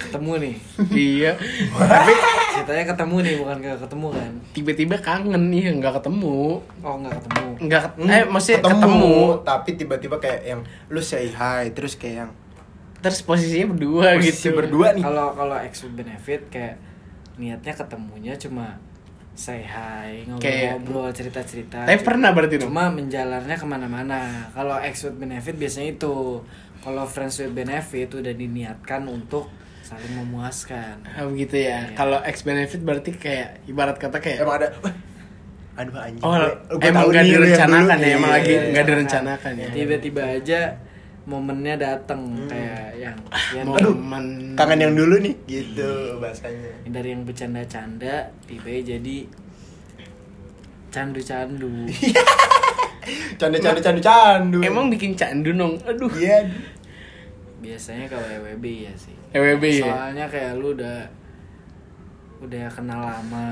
Ketemu 0.02 0.32
nih. 0.38 0.54
Iya 0.90 1.32
Tapi 1.72 2.12
Ceritanya 2.52 2.84
ketemu 2.86 3.16
nih 3.18 3.34
bukan 3.36 3.56
gak 3.58 3.78
ketemu 3.80 4.06
kan? 4.12 4.32
tiba-tiba 4.52 4.96
kangen 4.98 5.42
iya 5.48 5.72
nggak 5.72 5.94
ketemu 5.98 6.60
Oh 6.78 6.94
nggak 6.98 7.12
ketemu. 7.16 7.46
nggak 7.62 7.80
ket- 7.82 7.96
Hmm, 7.96 8.10
eh 8.10 8.22
maksudnya 8.24 8.60
ketemu, 8.62 9.16
tapi 9.42 9.70
tiba-tiba 9.74 10.16
kayak 10.18 10.40
yang 10.46 10.60
lu 10.86 11.00
say 11.00 11.26
hi 11.26 11.68
terus 11.70 11.94
kayak 11.94 12.16
yang 12.18 12.30
terus 13.02 13.20
posisinya 13.20 13.66
berdua 13.68 14.16
posisi 14.16 14.46
gitu 14.46 14.54
berdua 14.54 14.94
nih. 14.94 15.02
Kalau 15.02 15.34
kalau 15.34 15.56
ex 15.58 15.82
benefit 15.84 16.46
kayak 16.48 16.78
niatnya 17.34 17.74
ketemunya 17.74 18.34
cuma 18.36 18.78
say 19.32 19.60
hi 19.60 20.22
ngobrol-ngobrol 20.24 21.08
cerita-cerita. 21.10 21.82
tapi 21.82 21.98
pernah 21.98 22.30
berarti 22.30 22.56
dong 22.56 22.68
Cuma 22.68 22.88
menjalarnya 22.88 23.56
ke 23.56 23.64
mana-mana. 23.64 24.20
Kalau 24.50 24.76
ex 24.78 25.02
with 25.02 25.16
benefit 25.16 25.56
biasanya 25.56 25.92
itu. 25.92 26.44
Kalau 26.78 27.04
friends 27.04 27.38
with 27.38 27.50
benefit 27.50 28.10
udah 28.10 28.30
diniatkan 28.30 29.06
untuk 29.06 29.48
saling 29.82 30.14
memuaskan. 30.16 31.02
Ah, 31.08 31.24
begitu 31.24 31.58
ya 31.60 31.84
Iya. 31.84 31.94
kalau 31.94 32.18
ex 32.20 32.42
benefit 32.42 32.80
berarti 32.80 33.10
kayak 33.12 33.66
ibarat 33.66 33.96
kata 33.96 34.18
kayak 34.18 34.40
Emang 34.40 34.56
ada 34.56 34.68
"Wah, 34.78 34.94
aduh 35.74 35.96
anjing. 35.96 36.20
oh 36.20 36.32
gue- 36.32 36.52
gue 36.74 36.86
emang 36.86 37.08
yang 37.08 37.26
direncanakan 37.28 37.96
dulu." 37.96 38.04
ya 38.04 38.12
emang 38.12 38.30
Iya, 38.30 38.36
lagi 38.36 38.52
iya, 38.52 38.62
nggak 38.68 38.84
iya. 38.84 38.90
direncanakan 38.90 39.52
ya 39.54 39.68
Tiba-tiba 39.70 40.22
aja 40.28 40.60
momennya 41.22 41.74
dateng 41.76 42.34
kayak 42.46 42.98
yang, 42.98 43.16
yang 43.52 43.66
momen 43.68 44.52
Kangen 44.52 44.80
yang 44.80 44.92
dulu 44.92 45.18
nih 45.18 45.34
gitu 45.46 46.18
bahasanya. 46.18 46.82
dari 46.84 47.08
yang 47.10 47.22
bercanda-canda 47.22 48.14
tiba 48.42 48.70
jadi 48.76 49.16
candu-candu 50.88 51.88
Canda 53.34 53.58
canda 53.58 53.80
canda 53.80 54.00
candu. 54.00 54.58
emang 54.62 54.86
bikin 54.86 55.14
candu 55.14 55.50
nong 55.50 55.74
aduh 55.82 56.10
Iya. 56.12 56.46
biasanya 57.58 58.06
kalau 58.06 58.26
EWB 58.28 58.64
ya 58.86 58.92
sih 58.94 59.14
EWB 59.32 59.64
ya 59.76 59.86
soalnya 59.88 60.26
kayak 60.26 60.58
lu 60.58 60.74
udah 60.74 61.06
udah 62.42 62.66
kenal 62.68 63.00
lama 63.00 63.46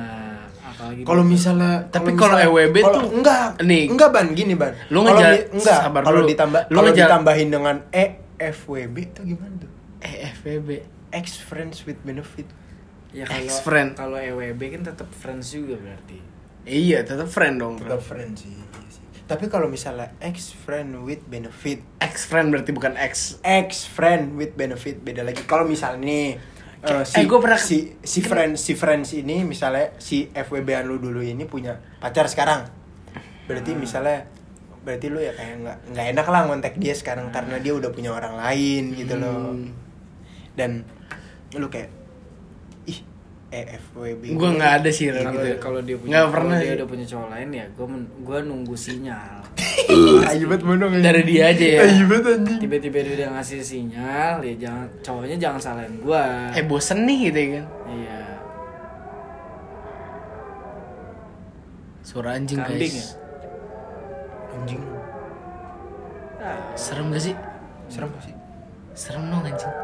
apalagi 0.60 1.06
Kalau 1.06 1.22
misalnya 1.22 1.86
Tapi 1.88 2.12
kalau 2.12 2.34
EWB 2.34 2.76
kalau- 2.76 2.94
tuh- 3.00 3.12
enggak 3.14 3.62
nih. 3.62 3.86
enggak 3.86 4.10
ban 4.10 4.26
gini 4.30 4.54
ban. 4.54 4.74
Lu 4.90 5.06
di- 5.06 5.46
enggak 5.52 5.78
sabar 5.80 6.02
kalau 6.02 6.26
ditambah 6.26 6.60
Lu 6.68 6.76
kalau 6.76 6.90
ditambahin 6.90 7.48
dengan 7.48 7.76
e 7.88 8.04
FWB 8.36 8.96
itu 9.06 9.20
gimana 9.24 9.54
tuh? 9.56 9.70
Eh 10.00 10.26
FWB 10.34 10.68
ex 11.10 11.38
friends 11.38 11.84
with 11.84 12.00
benefit. 12.02 12.48
Ya 13.10 13.26
kalau 13.26 13.42
ex-friend. 13.42 13.90
kalau 13.94 14.16
EWB 14.16 14.60
kan 14.70 14.82
tetap 14.86 15.10
friends 15.10 15.50
juga 15.50 15.74
berarti. 15.76 16.18
Iya 16.62 17.02
tetap 17.02 17.26
friend 17.26 17.58
dong. 17.58 17.74
Tetap 17.76 17.98
friends 17.98 18.42
sih 18.42 18.50
iya 18.50 18.66
sih. 18.86 19.02
tapi 19.26 19.46
kalau 19.46 19.66
misalnya 19.66 20.10
ex 20.18 20.50
friend 20.56 20.94
with 21.00 21.22
benefit 21.24 21.82
ex 21.98 22.22
friend 22.24 22.50
berarti 22.50 22.70
bukan 22.70 22.94
ex. 22.96 23.38
Ex 23.40 23.84
friend 23.84 24.34
with 24.34 24.54
benefit 24.54 24.98
beda 24.98 25.22
lagi. 25.22 25.42
Kalau 25.42 25.62
misalnya 25.62 26.02
nih 26.02 26.26
eh, 26.80 26.86
Kayak- 26.86 27.06
si, 27.06 27.14
eh, 27.14 27.24
gua 27.24 27.38
pernah- 27.38 27.60
si 27.60 27.78
si 27.96 28.20
friends 28.20 28.58
si 28.58 28.72
friends 28.72 29.12
ini 29.12 29.42
misalnya 29.42 29.92
si 29.96 30.28
FWB 30.28 30.68
an 30.74 30.84
lu 30.84 30.96
dulu 30.96 31.20
ini 31.20 31.44
punya 31.44 31.72
pacar 31.98 32.24
sekarang. 32.26 32.64
Berarti 33.44 33.74
misalnya 33.74 34.24
berarti 34.80 35.06
lu 35.06 35.18
ya 35.18 35.30
kayak 35.30 35.60
nggak 35.60 35.78
nggak 35.90 36.06
enak 36.10 36.26
lah 36.26 36.40
ngontek 36.42 36.74
dia 36.74 36.92
sekarang 36.92 37.28
karena 37.28 37.56
dia 37.56 37.72
udah 37.72 37.90
punya 37.90 38.10
orang 38.10 38.32
lain 38.34 38.94
gitu 38.94 39.14
loh. 39.14 39.52
Hmm. 39.52 39.76
dan 40.50 40.82
lu 41.52 41.66
kayak 41.66 41.88
ih 42.84 43.00
eh 43.50 43.76
FWB 43.78 44.34
Gua 44.34 44.50
nggak 44.50 44.72
ada 44.78 44.90
sih 44.90 45.08
kalau 45.08 45.32
gitu. 45.32 45.48
kalau 45.58 45.80
dia 45.80 45.96
punya 45.96 46.10
nggak 46.16 46.28
pernah 46.28 46.56
dia 46.58 46.74
udah 46.74 46.88
punya 46.88 47.06
cowok 47.06 47.28
lain 47.30 47.48
ya 47.50 47.66
gue 47.70 47.86
gue 48.20 48.38
nunggu 48.42 48.74
sinyal 48.74 49.40
ayo 50.26 50.44
banget 50.50 50.64
monong 50.66 50.92
dari 50.98 51.22
dia 51.22 51.42
aja 51.54 51.66
ya. 51.66 51.80
Ayo 51.86 52.04
banget 52.10 52.26
anjing. 52.36 52.58
Tiba-tiba 52.58 52.98
dia 53.06 53.14
udah 53.22 53.28
ngasih 53.38 53.58
sinyal 53.62 54.34
ya 54.42 54.54
jangan 54.58 54.86
cowoknya 55.04 55.36
jangan 55.38 55.60
salahin 55.62 55.94
gue 56.02 56.24
eh 56.58 56.64
bosen 56.66 56.98
nih 57.06 57.18
gitu 57.30 57.38
ya 57.38 57.48
kan? 57.54 57.66
Iya. 57.90 58.20
Suara 62.02 62.28
anjing 62.34 62.58
Kambing 62.58 62.94
guys 62.94 63.14
anjing. 64.50 64.82
Ah, 66.40 66.58
serem 66.74 67.12
gak 67.14 67.22
sih? 67.22 67.34
Serem 67.86 68.08
gak 68.10 68.24
sih? 68.26 68.34
Serem 68.98 69.22
dong 69.30 69.46
anjing. 69.46 69.74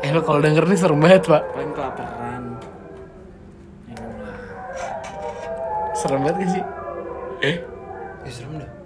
Eh 0.00 0.10
lo 0.16 0.24
kalau 0.24 0.40
denger 0.40 0.64
nih 0.64 0.78
serem 0.80 0.98
banget 0.98 1.28
pak. 1.28 1.42
Paling 1.52 1.72
kelaparan. 1.76 2.42
Serem 5.92 6.20
banget 6.24 6.36
gak 6.40 6.50
sih? 6.56 6.64
Eh? 7.40 7.56
Ya 8.24 8.30
serem 8.32 8.52
dah 8.60 8.79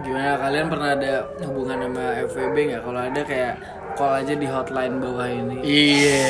gimana 0.00 0.40
kalian 0.40 0.66
pernah 0.72 0.88
ada 0.96 1.12
hubungan 1.44 1.78
sama 1.84 2.04
FWB 2.24 2.56
nggak? 2.72 2.82
Kalau 2.82 3.00
ada 3.00 3.20
kayak 3.20 3.54
call 3.92 4.12
aja 4.24 4.34
di 4.34 4.46
hotline 4.48 4.96
bawah 4.96 5.28
ini. 5.28 5.56
Iya. 5.60 6.24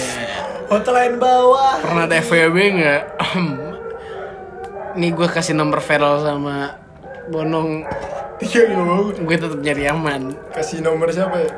Hotline 0.67 1.17
bawah. 1.23 1.79
Pernah 1.79 2.05
ada 2.11 2.17
FWB 2.19 2.57
nggak? 2.83 3.03
Nih 4.99 5.11
gue 5.15 5.29
kasih 5.31 5.55
nomor 5.55 5.79
Feral 5.79 6.21
sama 6.21 6.77
Bonong. 7.31 7.87
Iya 8.43 8.61
nggak 8.75 8.83
mau. 8.83 9.07
gue 9.15 9.37
tetap 9.39 9.61
nyari 9.63 9.85
aman. 9.87 10.23
Kasih 10.51 10.83
nomor 10.83 11.07
siapa 11.15 11.39
ya? 11.39 11.53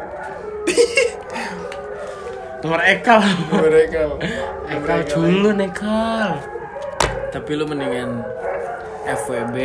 nomor 2.62 2.80
Ekal. 2.84 3.20
Nomor 3.48 3.72
Ekal. 3.72 4.10
Ekal 4.68 5.00
culun 5.08 5.58
Ekal. 5.64 6.30
Tapi 7.32 7.50
lu 7.56 7.64
mendingan 7.66 8.22
FWB 9.08 9.56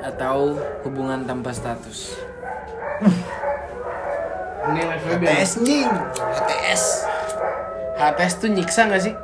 atau 0.00 0.56
hubungan 0.82 1.22
tanpa 1.22 1.50
status. 1.50 2.16
ini 4.62 4.80
HTS 4.80 5.50
anjing. 5.58 5.90
HTS. 6.14 6.82
HTS 7.96 8.32
tuh 8.38 8.48
nyiksa 8.48 8.80
gak 8.86 9.02
sih 9.02 9.14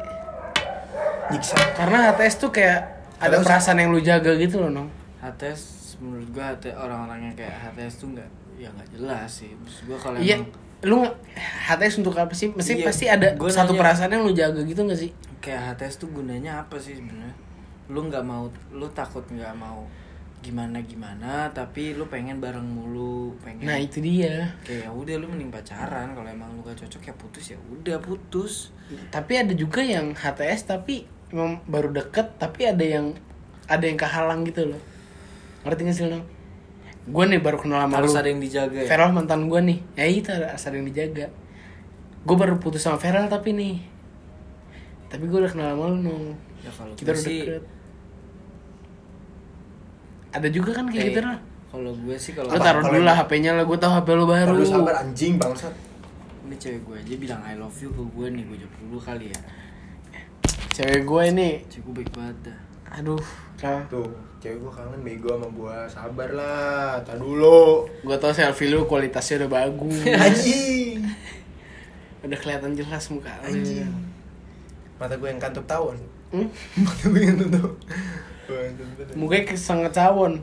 Nyiksa. 1.27 1.57
karena 1.75 2.11
HTS 2.11 2.35
tuh 2.39 2.51
kayak 2.51 2.79
ada 3.17 3.35
Terus? 3.35 3.45
perasaan 3.45 3.79
yang 3.79 3.91
lu 3.91 4.01
jaga 4.01 4.37
gitu 4.37 4.61
loh 4.61 4.71
nong 4.71 4.89
HTS 5.19 5.61
menurut 5.99 6.29
gua 6.31 6.53
HT 6.53 6.73
orang-orang 6.73 7.19
yang 7.23 7.35
kayak 7.35 7.57
HTS 7.63 7.95
tuh 7.99 8.13
nggak 8.13 8.29
ya 8.57 8.69
nggak 8.71 8.89
jelas 8.93 9.29
sih. 9.31 9.53
Maksud 9.55 9.83
gua 9.87 9.99
kalau 9.99 10.17
iya 10.19 10.37
emang 10.37 10.53
lu 10.85 10.97
HTS 11.67 11.95
untuk 11.99 12.15
apa 12.15 12.31
sih 12.31 12.53
mesti 12.53 12.73
Iya, 12.75 12.85
pasti 12.85 13.05
ada 13.09 13.33
gua 13.35 13.49
satu 13.49 13.73
nanya. 13.73 13.81
perasaan 13.81 14.11
yang 14.13 14.23
lu 14.23 14.33
jaga 14.33 14.61
gitu 14.61 14.81
gak 14.83 14.99
sih 14.99 15.11
kayak 15.39 15.61
HTS 15.73 15.95
tuh 15.99 16.09
gunanya 16.11 16.61
apa 16.61 16.77
sih 16.77 16.97
sebenarnya? 16.97 17.33
Lu 17.87 18.03
nggak 18.03 18.19
mau, 18.21 18.45
lu 18.69 18.87
takut 18.91 19.23
nggak 19.25 19.55
mau 19.55 19.87
gimana 20.47 20.79
gimana, 20.87 21.51
tapi 21.51 21.99
lu 21.99 22.07
pengen 22.07 22.39
bareng 22.39 22.63
mulu, 22.63 23.35
pengen. 23.43 23.67
nah 23.67 23.75
itu 23.75 23.99
dia. 23.99 24.55
Kayak 24.63 24.87
ya 24.87 24.91
udah 24.95 25.15
lu 25.19 25.27
mending 25.27 25.51
pacaran. 25.51 26.15
Kalau 26.15 26.29
emang 26.31 26.55
lu 26.55 26.63
gak 26.63 26.79
cocok 26.87 27.03
ya 27.11 27.15
putus 27.19 27.45
ya 27.51 27.59
udah 27.59 27.99
putus. 27.99 28.71
tapi 29.11 29.35
ada 29.35 29.51
juga 29.51 29.83
yang 29.83 30.15
HTS 30.15 30.71
tapi 30.71 31.11
emang 31.35 31.59
baru 31.67 31.91
deket 31.91 32.39
tapi 32.39 32.71
ada 32.71 32.87
yang 32.87 33.19
ada 33.67 33.83
yang 33.83 33.99
kehalang 33.99 34.47
gitu 34.47 34.71
loh. 34.71 34.83
Ngerti 35.67 35.83
gak 35.91 35.97
sih 35.99 36.07
lo 36.07 36.23
gue 37.07 37.25
nih 37.31 37.39
baru 37.39 37.59
kenal 37.63 37.87
sama 37.87 38.03
Harus 38.03 38.13
lu. 38.15 38.19
ada 38.19 38.29
yang 38.35 38.43
dijaga 38.43 38.79
ya. 38.83 38.89
Feral 38.91 39.11
mantan 39.15 39.47
gue 39.47 39.61
nih. 39.63 39.79
Ya 39.95 40.05
itu 40.11 40.29
harus 40.35 40.67
ada 40.67 40.75
yang 40.75 40.87
dijaga. 40.91 41.27
Gue 42.27 42.37
baru 42.37 42.59
putus 42.59 42.83
sama 42.83 42.99
Feral 42.99 43.31
tapi 43.31 43.55
nih. 43.55 43.79
Tapi 45.07 45.23
gue 45.31 45.39
udah 45.39 45.51
kenal 45.51 45.79
sama 45.79 45.85
lu 45.95 45.99
nong 46.03 46.25
Ya 46.67 46.71
kalau 46.75 46.93
kita 46.99 47.15
udah 47.15 47.23
sih 47.23 47.41
deket 47.47 47.63
ada 50.31 50.49
juga 50.49 50.71
kan 50.73 50.87
kayak 50.87 51.01
eh, 51.01 51.09
gitu 51.11 51.21
lah 51.21 51.39
Kalau 51.67 51.93
gue 51.93 52.17
sih 52.17 52.33
kalau 52.33 52.49
lu 52.49 52.59
taruh 52.59 52.83
dulu 52.83 53.01
lah 53.03 53.15
HP-nya 53.17 53.51
lah 53.53 53.65
gue 53.65 53.77
tahu 53.77 53.93
HP 53.93 54.09
lu 54.13 54.25
baru 54.25 54.53
Lu 54.53 54.65
sabar 54.65 54.95
anjing 54.99 55.37
bangsat. 55.37 55.75
ini 56.43 56.55
cewek 56.55 56.81
gue 56.81 56.97
aja 56.97 57.15
bilang 57.17 57.41
I 57.43 57.55
love 57.55 57.75
you 57.77 57.91
ke 57.91 58.03
gue 58.03 58.27
nih 58.31 58.43
gue 58.45 58.57
jawab 58.59 58.75
dulu 58.81 58.99
kali 58.99 59.27
ya. 59.29 59.41
cewek 60.71 61.03
gue 61.03 61.23
ini 61.27 61.51
Cewek 61.67 61.83
gue 61.83 61.95
baik 61.97 62.11
banget 62.13 62.37
dah. 62.45 62.59
aduh 62.93 63.25
kal 63.57 63.81
Tuh, 63.87 64.07
cewek 64.39 64.59
gua 64.59 64.71
kangen 64.71 65.01
bego 65.01 65.33
sama 65.33 65.49
gua. 65.51 65.77
Sabar 65.87 66.29
lah, 66.31 67.01
tar 67.03 67.17
dulu. 67.17 67.89
gue 67.89 68.17
tau 68.17 68.31
selfie 68.31 68.69
lu 68.69 68.85
kualitasnya 68.85 69.43
udah 69.43 69.51
bagus 69.55 69.97
Anjing. 70.23 71.01
udah 72.21 72.37
kelihatan 72.37 72.73
jelas 72.73 73.05
muka 73.09 73.33
Anjing. 73.41 73.89
Mata 74.97 75.13
gue 75.13 75.29
yang 75.29 75.37
kantuk 75.37 75.65
tawon. 75.65 75.97
hmm? 76.31 76.49
Mata 76.79 77.05
gue 77.07 77.21
yang 77.23 77.37
kantuk 77.39 77.75
kayak 78.47 79.59
sangat 79.59 79.93
cawon 79.93 80.39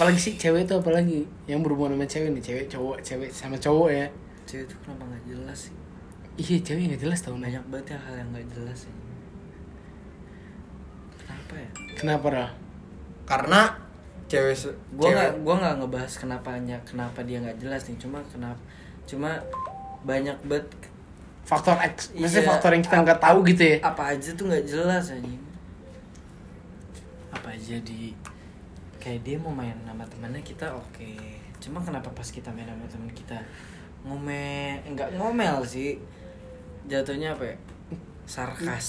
apalagi 0.00 0.18
sih 0.20 0.34
cewek 0.40 0.64
itu 0.64 0.74
apalagi 0.76 1.18
yang 1.44 1.60
berhubungan 1.60 1.96
sama 1.96 2.06
cewek 2.08 2.28
nih 2.36 2.42
cewek 2.42 2.66
cowok 2.72 2.96
cewek 3.04 3.30
sama 3.32 3.56
cowok 3.60 3.90
ya 3.92 4.06
Cewek 4.50 4.66
itu 4.66 4.74
kenapa 4.82 5.06
nggak 5.06 5.24
jelas 5.30 5.58
sih? 5.70 5.74
iya 6.40 6.56
cewek 6.58 6.82
nggak 6.90 7.02
jelas 7.06 7.18
tau 7.22 7.38
Banyak 7.38 7.64
banget 7.70 7.94
ya 7.94 7.98
hal 8.02 8.14
yang 8.18 8.28
nggak 8.34 8.48
jelas 8.50 8.78
ya. 8.88 8.94
Kenapa 11.20 11.54
ya? 11.54 11.70
kenapa 11.94 12.26
lah 12.34 12.50
Karena 13.28 13.60
cewek 14.26 14.56
Gue 14.98 15.10
nggak 15.14 15.46
gua 15.46 15.54
nggak 15.62 15.74
ngebahas 15.78 16.12
kenapanya 16.18 16.76
kenapa 16.82 17.22
dia 17.22 17.38
nggak 17.38 17.62
jelas 17.62 17.82
nih. 17.86 17.98
Cuma 18.02 18.18
kenapa? 18.26 18.58
Cuma 19.06 19.38
banyak 20.02 20.34
banget 20.48 20.66
faktor 21.50 21.74
X. 21.82 22.14
Maksudnya 22.14 22.40
Iya. 22.40 22.48
faktor 22.48 22.70
yang 22.70 22.84
kita 22.84 22.96
nggak 23.02 23.20
tahu 23.20 23.38
gitu 23.44 23.62
ya. 23.64 23.76
Apa 23.82 24.02
aja 24.08 24.30
tuh 24.32 24.44
nggak 24.46 24.64
jelas 24.64 25.04
anjing. 25.10 25.42
Apa 27.30 27.48
aja 27.50 27.76
di 27.80 28.14
kayak 28.96 29.20
dia 29.22 29.36
mau 29.36 29.50
main 29.50 29.74
sama 29.82 30.06
temannya 30.06 30.42
kita 30.42 30.70
oke. 30.70 31.10
Cuma 31.58 31.80
kenapa 31.80 32.06
pas 32.10 32.26
kita 32.26 32.50
main 32.50 32.64
sama 32.64 32.86
teman 32.86 33.10
kita 33.10 33.38
ngomel 34.02 34.78
enggak 34.86 35.08
ngomel 35.14 35.62
sih. 35.64 35.98
Jatuhnya 36.86 37.34
apa 37.34 37.44
ya? 37.44 37.56
Sarkas. 38.24 38.88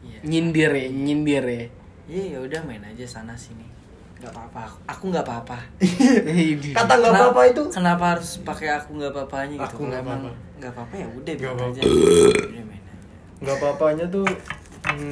Iya. 0.00 0.18
Nyindir 0.22 0.70
ya 0.70 0.86
nyindir 0.90 1.44
ya. 1.44 1.64
Iya 2.04 2.24
ya 2.34 2.38
udah 2.40 2.60
main 2.62 2.82
aja 2.82 3.04
sana 3.04 3.32
sini. 3.34 3.64
Nggak 4.18 4.30
apa-apa. 4.30 4.60
Aku- 4.66 4.82
aku 4.86 5.04
nggak 5.08 5.24
apa-apa. 5.24 5.58
Kata 6.76 6.92
nggak 6.94 7.12
apa-apa 7.12 7.40
itu. 7.46 7.62
kenapa 7.68 8.04
harus 8.12 8.40
pakai 8.40 8.68
aku 8.70 8.96
nggak 8.96 9.10
apa-apanya 9.10 9.54
gitu? 9.58 9.74
Aku 9.74 9.80
nggak 9.86 10.02
emang 10.02 10.20
apa-apa. 10.22 10.43
Nggak 10.56 10.70
apa-apa 10.70 10.94
ya 10.94 11.06
udah 11.08 11.34
Nggak 11.34 11.52
apa-apa. 11.52 11.80
Nggak 13.40 13.56
apa-apanya 13.56 14.04
tuh 14.08 14.24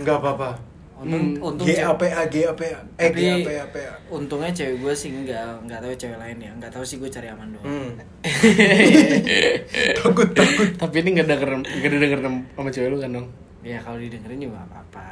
nggak 0.01 0.17
apa-apa. 0.17 0.51
untung 0.95 1.19
Hmm, 1.35 1.43
untung 1.45 1.67
G 1.67 1.75
cewek- 1.75 1.83
A 1.85 1.93
P 1.93 2.03
A 2.07 2.23
G 2.25 2.37
A 2.45 2.53
P 2.53 2.63
A 2.65 2.79
eh 2.97 3.11
G 3.11 3.19
A 3.21 3.35
Tapi- 3.35 3.43
P 3.43 3.51
A 3.53 3.67
P 3.67 3.77
A. 3.81 3.93
untungnya 4.09 4.51
cewek 4.51 4.77
gue 4.79 4.95
sih 4.95 5.11
nggak 5.13 5.67
nggak 5.67 5.79
tahu 5.81 5.93
cewek 5.97 6.15
lain 6.17 6.39
ya 6.39 6.51
nggak 6.55 6.71
tahu 6.71 6.85
sih 6.85 6.97
gue 6.97 7.11
cari 7.11 7.27
aman 7.27 7.51
doang 7.51 7.67
Hmm. 7.67 7.91
takut 9.99 10.29
takut. 10.31 10.69
tapi 10.77 10.97
ini 11.01 11.09
nggak 11.13 11.29
denger 11.29 11.51
nggak 11.59 11.91
denger 11.99 12.21
sama 12.55 12.71
cewek 12.71 12.89
lu 12.89 12.99
kan 12.99 13.11
dong 13.13 13.27
ya 13.61 13.79
kalau 13.79 13.99
didengerin 13.99 14.39
juga 14.41 14.55
nggak 14.57 14.69
apa-apa 14.69 15.05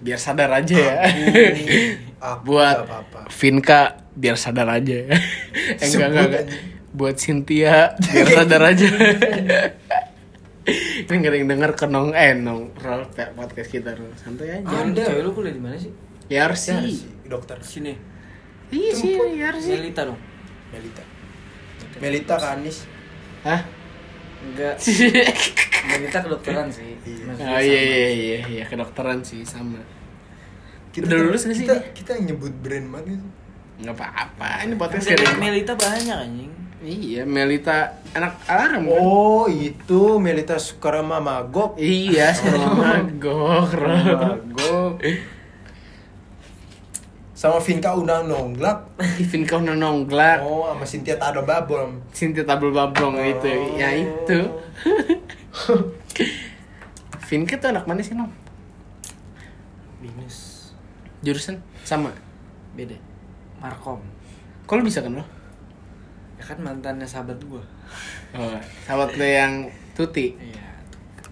biar 0.00 0.16
sadar 0.16 0.50
aja 0.50 0.74
ya 0.74 0.96
Aku 2.18 2.40
buat. 2.50 2.76
Vinka 3.30 3.80
biar 4.12 4.34
sadar 4.34 4.66
aja 4.72 4.96
eh, 5.06 5.16
enggak 5.78 6.08
Sebut 6.08 6.24
enggak. 6.24 6.44
Buat 6.90 7.14
Cynthia 7.14 7.94
biar 7.96 8.26
sadar 8.36 8.62
aja. 8.66 8.88
Ini 10.66 11.06
nggak 11.18 11.30
ada 11.30 11.36
yang 11.36 11.48
denger 11.48 11.70
ke 11.72 11.86
nong 11.86 12.12
eh 12.12 12.32
nong 12.32 12.74
roll 12.76 13.02
kayak 13.10 13.32
podcast 13.32 13.70
kita 13.70 13.94
Rol. 13.94 14.12
santai 14.14 14.58
aja. 14.58 14.66
Ya 14.66 14.78
Ada. 14.84 15.02
cewek 15.08 15.22
lu 15.22 15.30
kuliah 15.32 15.54
di 15.54 15.60
mana 15.60 15.76
sih? 15.76 15.92
Ya 16.26 16.46
Ya, 16.46 16.54
sih 16.54 17.06
dokter. 17.24 17.58
Sini. 17.60 17.94
Iya 18.70 18.90
sih 18.92 19.18
ya 19.34 19.50
sih 19.56 19.74
Melita 19.74 20.02
dong. 20.04 20.18
Melita. 20.70 21.02
Melita 21.98 22.34
ke 22.36 22.46
Anis. 22.48 22.76
hah? 23.42 23.60
Enggak. 24.40 24.74
Melita 25.90 26.18
kedokteran 26.20 26.68
sih. 26.70 26.94
Iya. 27.00 27.22
Maksudnya 27.24 27.50
oh 27.50 27.60
iya 27.60 27.80
sama. 27.80 27.90
iya 27.90 28.08
iya 28.10 28.38
iya 28.46 28.64
kedokteran 28.64 29.18
sih 29.20 29.42
sama. 29.42 29.80
Kita 30.90 31.06
Udah 31.06 31.18
lulus 31.20 31.42
nggak 31.44 31.54
sih 31.56 31.64
kita, 31.64 31.76
kita 31.94 32.12
nyebut 32.20 32.50
brand 32.56 32.86
banget 32.90 33.22
nggak 33.80 33.96
apa-apa 33.96 34.48
ini 34.60 34.74
podcast 34.76 35.08
Mel- 35.08 35.16
kayak 35.16 35.38
Melita 35.40 35.72
banyak 35.72 36.12
anjing 36.20 36.52
iya 36.80 37.22
Melita 37.22 38.00
anak 38.10 38.40
alarm 38.46 38.88
kan 38.88 38.96
Oh, 38.96 39.44
itu 39.46 40.16
Melita 40.16 40.56
Sukarama 40.56 41.18
Magok. 41.18 41.76
iya 41.76 42.32
sama 42.32 43.04
gok 43.16 43.68
Rol. 43.70 44.16
Magok. 44.16 44.94
Sama 47.32 47.56
Vinka 47.56 47.92
Unang 47.94 48.28
Nonglak. 48.28 48.84
Vinka 49.32 49.56
udah 49.56 49.72
nongglak 49.72 50.40
Oh, 50.40 50.68
sama 50.68 50.84
Cynthia 50.84 51.16
Tado 51.16 51.40
Babom. 51.40 52.00
Sinti 52.10 52.44
tabel 52.44 52.68
bablong 52.68 53.16
Oh. 53.16 53.24
itu 53.24 53.48
ya 53.76 53.88
itu 53.92 54.38
Vinka 57.28 57.56
tuh 57.56 57.70
anak 57.70 57.84
mana 57.84 58.00
sih 58.00 58.12
nong 58.12 58.32
binus 60.00 60.72
jurusan 61.20 61.60
sama 61.84 62.10
beda 62.72 62.96
Markom 63.58 64.00
kok 64.64 64.74
lu 64.74 64.82
bisa 64.82 64.98
kan 64.98 65.20
lo 65.20 65.24
kan 66.50 66.58
mantannya 66.58 67.06
sahabat 67.06 67.38
gue 67.38 67.62
oh, 68.34 68.58
sahabat 68.82 69.14
lo 69.14 69.22
yang 69.22 69.70
tuti? 69.94 70.34
Iya 70.34 70.66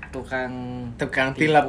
tukang 0.08 0.52
tukang 0.96 1.36
tilap. 1.36 1.68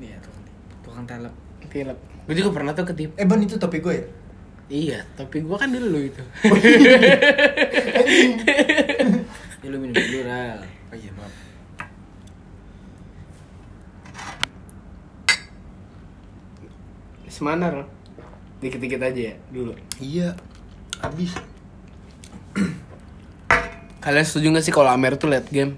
Iya 0.00 0.16
tukang 0.22 0.44
tukang 0.80 1.04
telep 1.04 1.34
tilap. 1.68 1.98
Gue 2.24 2.34
juga 2.38 2.50
pernah 2.54 2.72
tuh 2.72 2.86
ketip 2.88 3.12
Eh, 3.18 3.26
Ban 3.26 3.42
itu 3.42 3.58
topi 3.58 3.82
gue 3.82 3.94
ya? 3.94 4.06
iya 4.66 4.98
tapi 5.14 5.46
gue 5.46 5.56
kan 5.58 5.70
dulu 5.70 5.98
itu. 5.98 6.22
Ya 9.64 9.74
lu 9.74 9.82
minum 9.82 9.98
dulu 9.98 10.22
Ral. 10.22 10.62
Oh 10.62 10.94
iya, 10.94 11.10
maaf. 11.18 11.34
semana 17.26 17.68
lo 17.68 17.84
dikit-dikit 18.62 19.02
aja 19.02 19.20
ya 19.32 19.36
dulu. 19.52 19.74
Iya. 20.00 20.32
Habis. 21.04 21.36
Kalian 24.06 24.22
setuju 24.22 24.46
gak 24.52 24.62
sih 24.62 24.70
kalau 24.70 24.86
Amer 24.88 25.14
tuh 25.14 25.26
late 25.26 25.50
game? 25.50 25.74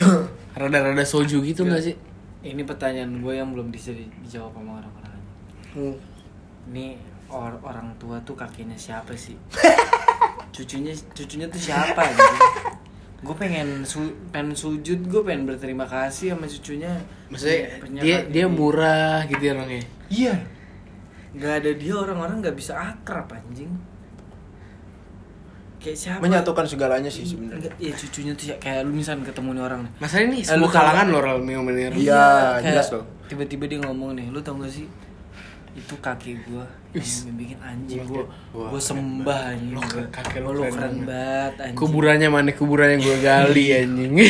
Rada-rada 0.56 1.04
soju 1.04 1.42
gitu 1.42 1.62
gak 1.64 1.82
sih? 1.82 1.94
Ini 2.40 2.62
pertanyaan 2.62 3.20
gue 3.20 3.34
yang 3.34 3.52
belum 3.52 3.68
bisa 3.68 3.90
di- 3.90 4.08
dijawab 4.20 4.52
sama 4.52 4.78
orang-orang 4.78 5.20
Hmm. 5.72 5.96
ini 6.66 6.94
or- 7.26 7.60
orang 7.60 7.92
tua 7.96 8.16
tuh 8.20 8.32
kakeknya 8.32 8.74
siapa 8.74 9.12
sih? 9.14 9.34
Cucunya 10.54 10.94
cucunya 11.10 11.46
tuh 11.46 11.58
siapa 11.58 12.04
gitu? 12.06 12.36
Gue 13.20 13.34
pengen 13.34 13.82
su 13.82 13.98
pengen 14.30 14.52
sujud 14.52 15.00
gue 15.02 15.22
pengen 15.22 15.44
berterima 15.44 15.82
kasih 15.82 16.32
sama 16.32 16.46
cucunya. 16.46 16.92
Maksudnya 17.26 17.80
dia 17.98 18.18
dia 18.24 18.46
murah 18.46 19.24
gitu 19.24 19.40
ya 19.42 19.52
orangnya. 19.52 19.82
Iya. 20.06 20.34
nggak 21.34 21.54
ada 21.58 21.70
dia 21.74 21.94
orang-orang 21.98 22.38
nggak 22.38 22.54
bisa 22.54 22.78
akrab 22.78 23.26
anjing 23.26 23.66
kayak 25.84 25.98
siapa 25.98 26.18
Menyatukan 26.18 26.64
segalanya 26.64 27.06
sih 27.06 27.22
sebenarnya. 27.22 27.68
Enggak, 27.68 27.74
ya 27.78 27.92
cucunya 27.94 28.32
tuh 28.32 28.46
ya, 28.46 28.56
kayak 28.56 28.80
lu 28.82 28.92
misalnya 28.94 29.24
ketemu 29.26 29.48
nih 29.50 29.62
orang 29.62 29.80
nih 29.82 29.92
Masalahnya 29.98 30.28
nih 30.30 30.40
Eh, 30.40 30.48
semua 30.48 30.70
kalangan 30.70 31.06
loh 31.06 31.20
Ral 31.20 31.38
Mio 31.38 31.60
Menir. 31.60 31.92
Iya, 31.92 32.24
kayak 32.56 32.72
jelas 32.72 32.88
loh. 32.90 33.04
tiba-tiba 33.24 33.64
dia 33.66 33.78
ngomong 33.80 34.10
nih 34.14 34.26
lu 34.26 34.38
tau 34.38 34.56
gak 34.56 34.68
sih 34.70 34.88
itu 35.74 35.94
kaki 35.96 36.38
gua 36.44 36.62
yang 36.94 37.34
bikin 37.34 37.58
anjing 37.58 38.04
gua 38.04 38.22
Wah, 38.52 38.70
gua 38.70 38.78
sembah 38.78 39.38
anjing 39.50 39.72
Lo 39.72 39.80
gua. 39.80 39.90
keren- 39.90 40.08
kakek 40.08 40.38
lo 40.38 40.48
lu 40.48 40.60
keren 40.62 40.72
keren 40.72 40.94
banget. 41.02 41.52
anjing 41.58 41.76
Kuburannya 41.76 42.28
mana 42.28 42.50
kuburannya 42.50 42.98
gue 42.98 43.16
gali 43.18 43.66
anjing. 43.74 44.12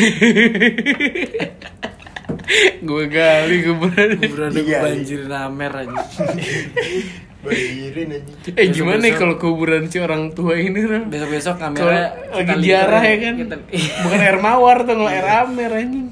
gue 2.83 3.05
gali 3.09 3.57
kuburannya. 3.63 4.19
kuburannya 4.23 4.57
Iya, 4.57 4.65
gua 4.65 4.73
iya. 4.73 4.81
banjirin 4.85 5.33
amer 5.33 5.73
aja 5.75 6.01
Eh 7.47 8.67
gimana 8.69 8.99
nih 8.99 9.13
kalau 9.13 9.35
kuburan 9.35 9.87
si 9.87 9.99
orang 9.99 10.31
tua 10.31 10.55
ini 10.55 10.81
besok-besok 11.05 11.57
kamera 11.57 12.13
lagi 12.31 12.43
kita 12.43 12.55
diarah 12.57 13.03
ya 13.03 13.17
kan? 13.21 13.35
kita- 13.37 13.63
Bukan 14.01 14.19
air 14.19 14.39
mawar 14.39 14.77
tuh, 14.83 14.95
nggak 14.95 15.13
air 15.13 15.29
amer 15.41 15.73
anjing. 15.75 16.09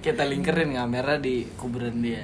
kita 0.00 0.22
lingkerin 0.22 0.72
kamera 0.72 1.16
di 1.16 1.46
kuburan 1.54 1.98
dia 1.98 2.22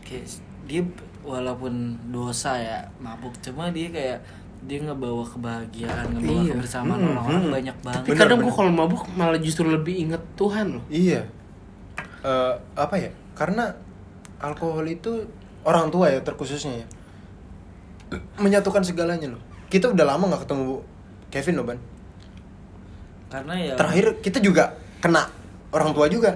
kayak 0.00 0.26
dia 0.64 0.82
walaupun 1.20 1.72
dosa 2.06 2.54
ya 2.54 2.78
mabuk 2.96 3.34
cuma 3.40 3.68
dia 3.68 3.86
kayak 3.88 4.18
dia 4.60 4.78
ngebawa 4.78 5.22
kebahagiaan 5.22 6.06
ngebawa 6.12 6.40
Iya. 6.40 6.52
kebersamaan 6.52 6.98
Hmm, 6.98 7.10
orang-orang 7.12 7.44
hmm. 7.44 7.54
banyak 7.54 7.76
banget 7.80 8.00
Tapi 8.00 8.08
Bener, 8.08 8.20
kadang 8.20 8.36
gue 8.36 8.44
bener. 8.44 8.58
kalau 8.58 8.72
mabuk 8.72 9.02
malah 9.10 9.38
justru 9.38 9.64
lebih 9.66 9.94
inget 9.96 10.22
Tuhan 10.34 10.66
loh. 10.70 10.84
Iya. 10.86 11.20
Eh, 12.20 12.54
apa 12.76 12.94
ya? 12.94 13.10
Karena 13.32 13.64
alkohol 14.38 14.84
itu 14.86 15.24
orang 15.62 15.88
tua 15.88 16.08
ya 16.08 16.20
terkhususnya 16.20 16.82
ya. 16.82 16.86
Menyatukan 18.36 18.82
segalanya 18.82 19.30
loh. 19.30 19.42
Kita 19.70 19.86
udah 19.88 20.04
lama 20.04 20.26
nggak 20.26 20.42
ketemu 20.48 20.82
Kevin 21.30 21.54
loh, 21.56 21.66
Ban. 21.66 21.78
karena 23.30 23.54
ya 23.54 23.74
Terakhir 23.78 24.18
kita 24.18 24.42
juga 24.42 24.74
kena 24.98 25.30
orang 25.70 25.94
tua 25.94 26.10
juga. 26.10 26.34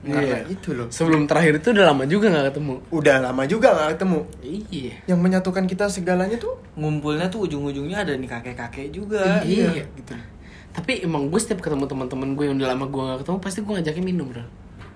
Karena 0.00 0.40
Iya. 0.40 0.52
itu 0.52 0.72
loh. 0.72 0.88
Sebelum 0.88 1.24
terakhir 1.24 1.60
itu 1.60 1.72
udah 1.72 1.92
lama 1.92 2.04
juga 2.04 2.32
nggak 2.32 2.52
ketemu. 2.52 2.74
Udah 2.88 3.16
lama 3.20 3.42
juga 3.44 3.68
nggak 3.72 3.90
ketemu. 3.96 4.20
Iya. 4.72 4.94
Yang 5.04 5.18
menyatukan 5.20 5.64
kita 5.64 5.84
segalanya 5.88 6.36
tuh 6.36 6.56
ngumpulnya 6.76 7.28
tuh 7.28 7.44
ujung-ujungnya 7.44 8.04
ada 8.04 8.12
nih 8.16 8.28
kakek-kakek 8.28 8.88
juga 8.88 9.44
Iya. 9.44 9.84
gitu. 9.84 10.16
Tapi 10.72 11.04
emang 11.04 11.28
gue 11.28 11.36
setiap 11.36 11.60
ketemu 11.60 11.84
teman-teman 11.84 12.32
gue 12.32 12.44
yang 12.48 12.56
udah 12.56 12.68
lama 12.72 12.84
gue 12.88 13.00
gak 13.04 13.18
ketemu 13.24 13.38
pasti 13.40 13.58
gue 13.60 13.72
ngajakin 13.76 14.04
minum 14.04 14.26
bro. 14.28 14.44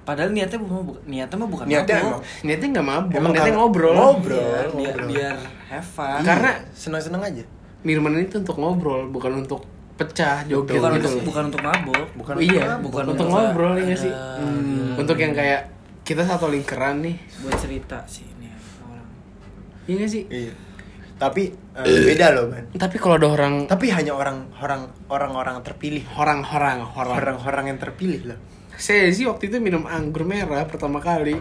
Padahal 0.08 0.32
niatnya 0.32 0.56
bukan 0.56 0.80
bu- 0.82 1.02
niatnya 1.04 1.36
mah 1.36 1.48
bukan 1.48 1.64
Niatnya 1.66 1.94
mabuk. 1.94 2.08
emang. 2.08 2.20
Niatnya 2.40 2.68
nggak 2.70 2.86
mabuk, 2.86 3.12
Emang 3.12 3.30
niatnya 3.30 3.54
ngobrol. 3.54 3.92
ngobrol. 3.92 4.40
Iya, 4.40 4.48
biar, 4.48 4.66
ngobrol. 4.72 5.08
biar 5.12 5.36
have 5.68 5.84
fun. 5.86 6.20
Karena- 6.22 6.56
Iya, 6.56 6.72
senang-senang 6.72 7.22
aja. 7.22 7.44
Minuman 7.78 8.12
ini 8.14 8.24
tuh 8.26 8.40
untuk 8.40 8.56
ngobrol, 8.56 9.06
bukan 9.06 9.32
untuk 9.38 9.60
pecah, 9.94 10.42
joget 10.44 10.74
bukan 10.74 10.90
gitu 10.94 11.08
untuk 11.10 11.22
bukan 11.26 11.42
untuk 11.44 11.60
mabuk 11.60 12.06
Bukan 12.14 12.34
iya, 12.38 12.64
untuk 12.72 12.88
bukan 12.88 13.04
untuk 13.08 13.26
untuk- 13.26 13.28
ngobrol 13.30 13.74
ya 13.76 13.92
sih. 13.92 14.08
Hmm. 14.08 14.40
iya. 14.40 14.94
Untuk 14.96 15.16
yang 15.16 15.32
kayak 15.32 15.60
kita 16.02 16.22
satu 16.22 16.48
lingkaran 16.48 17.04
nih, 17.04 17.14
buat 17.38 17.54
cerita 17.54 18.00
sih 18.06 18.24
ini 18.30 18.48
orang 18.80 19.04
iya 19.84 19.94
nggak 19.94 20.08
sih. 20.08 20.24
Iya. 20.24 20.54
Tapi 21.16 21.42
eh, 21.76 22.00
beda 22.06 22.26
loh, 22.30 22.46
Ban. 22.46 22.64
Tapi 22.72 22.96
kalau 22.96 23.14
ada 23.16 23.28
orang 23.28 23.66
Tapi 23.66 23.90
hanya 23.90 24.14
orang 24.14 24.54
orang 24.56 24.86
orang-orang 25.08 25.58
terpilih. 25.60 26.06
orang-orang 26.14 26.78
orang. 26.88 27.14
Orang-orang 27.14 27.64
yang 27.68 27.78
terpilih 27.78 28.22
loh. 28.24 28.38
Saya 28.78 29.10
sih 29.10 29.26
waktu 29.26 29.50
itu 29.50 29.58
minum 29.58 29.82
anggur 29.84 30.22
merah 30.22 30.62
pertama 30.64 30.98
kali. 30.98 31.34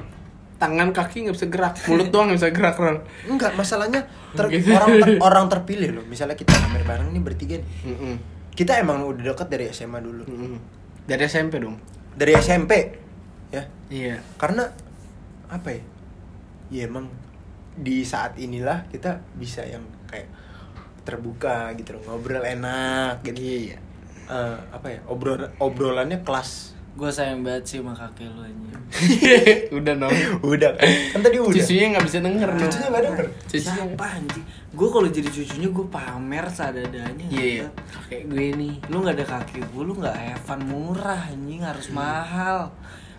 Tangan 0.57 0.89
kaki 0.89 1.29
nggak 1.29 1.35
bisa 1.37 1.47
gerak, 1.47 1.73
mulut 1.85 2.09
doang 2.09 2.33
nggak 2.33 2.39
bisa 2.41 2.49
gerak, 2.49 2.75
Ron. 2.75 2.97
Enggak, 3.29 3.53
masalahnya 3.53 4.09
ter- 4.33 4.49
Gitu. 4.49 4.73
orang 4.73 4.89
ter- 4.97 5.21
orang 5.29 5.45
terpilih 5.47 5.89
loh. 5.93 6.03
Misalnya 6.03 6.33
kita 6.33 6.49
ngamer 6.49 6.81
bareng 6.81 7.09
nih 7.13 7.21
bertiga 7.21 7.55
nih. 7.61 7.69
Mm-mm. 7.85 8.13
Kita 8.51 8.73
emang 8.75 9.05
udah 9.05 9.21
deket 9.27 9.47
dari 9.47 9.69
SMA 9.69 10.01
dulu. 10.01 10.25
Mm-mm. 10.25 10.57
Dari 11.05 11.21
SMP 11.23 11.61
dong. 11.61 11.77
Dari 12.17 12.33
SMP. 12.35 12.73
Ya. 13.53 13.69
Iya. 13.87 14.17
Karena 14.35 14.65
apa 15.45 15.69
ya? 15.69 15.81
Ya 16.73 16.89
emang 16.89 17.05
di 17.77 18.01
saat 18.01 18.33
inilah 18.35 18.89
kita 18.89 19.21
bisa 19.37 19.61
yang 19.61 19.85
kayak 20.09 20.25
terbuka 21.05 21.71
gitu 21.77 21.95
loh, 21.95 22.01
ngobrol 22.09 22.41
enak 22.41 23.21
gitu. 23.21 23.37
Iya. 23.37 23.77
Eh, 24.25 24.57
apa 24.73 24.87
ya? 24.89 24.99
Obrol 25.05 25.53
obrolannya 25.61 26.19
kelas. 26.19 26.73
Gue 26.97 27.09
sayang 27.09 27.45
banget 27.45 27.63
sih 27.63 27.77
sama 27.77 27.93
kakek 27.93 28.25
lu 28.27 28.41
anjing 28.41 28.73
udah 29.77 29.93
dong. 29.99 30.15
Udah 30.41 30.71
kan? 30.73 30.87
Kan 31.11 31.19
tadi 31.19 31.37
udah. 31.37 31.53
Cucunya 31.53 31.85
nggak 31.91 32.05
bisa 32.07 32.17
denger 32.23 32.49
no. 32.49 32.61
Cucunya 32.63 32.87
nggak 32.87 33.03
denger. 33.03 33.25
Cucunya. 33.45 33.71
siapa 33.75 34.05
anjing 34.09 34.43
gue 34.67 34.87
kalau 34.87 35.07
jadi 35.07 35.29
cucunya 35.29 35.69
gue 35.69 35.85
pamer 35.87 36.45
seadanya 36.47 37.03
Iya. 37.27 37.67
Kayak 38.07 38.23
gue 38.29 38.45
nih. 38.55 38.73
lu 38.87 38.95
nggak 39.01 39.15
ada 39.17 39.25
kaki 39.27 39.59
gue 39.61 39.83
lu 39.83 39.93
nggak 39.93 40.15
Evan 40.33 40.59
murah 40.65 41.21
anjing 41.27 41.61
harus 41.61 41.87
mahal 41.91 42.71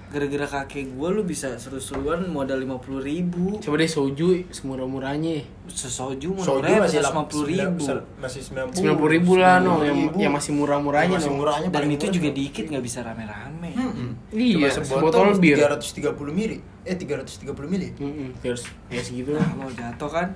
gara-gara 0.09 0.47
kakek 0.49 0.89
gue 0.91 1.09
lu 1.11 1.21
bisa 1.21 1.53
seru-seruan 1.55 2.25
modal 2.27 2.57
lima 2.57 2.77
puluh 2.77 2.99
ribu 2.99 3.57
Coba 3.59 3.77
deh 3.77 3.85
soju 3.87 4.49
semurah-murahnya. 4.49 5.45
sesoju 5.67 6.33
Soju 6.33 6.65
murah 6.65 6.81
masih 6.81 6.97
masih 6.97 7.01
lima 7.05 7.23
puluh 7.25 7.47
ribu 7.47 7.85
Masih 8.17 8.41
90. 8.43 8.73
Sembilan 8.73 8.97
puluh 8.97 9.13
ribu 9.13 9.33
lah 9.35 9.55
no, 9.59 9.81
yang, 9.81 9.99
90.000. 10.09 10.17
yang 10.19 10.33
masih 10.33 10.53
murah-murahnya 10.55 11.15
masih 11.15 11.29
no. 11.29 11.37
murahnya 11.37 11.69
dan 11.69 11.83
itu 11.87 12.01
murah 12.01 12.15
juga 12.15 12.29
dikit 12.31 12.65
nggak 12.67 12.83
bisa 12.83 12.99
rame-rame 13.01 13.69
Hmm. 13.69 14.13
Iya, 14.31 14.73
sebotol 14.75 15.37
bir. 15.37 15.61
330 15.61 16.17
mili. 16.31 16.57
Eh 16.83 16.95
330 16.95 17.45
mili. 17.65 17.93
Mm-mm, 17.95 18.41
Terus 18.41 18.65
ya 18.89 18.99
segitu 18.99 19.33
lah. 19.33 19.45
lo 19.55 19.69
jatuh 19.69 20.09
kan 20.09 20.29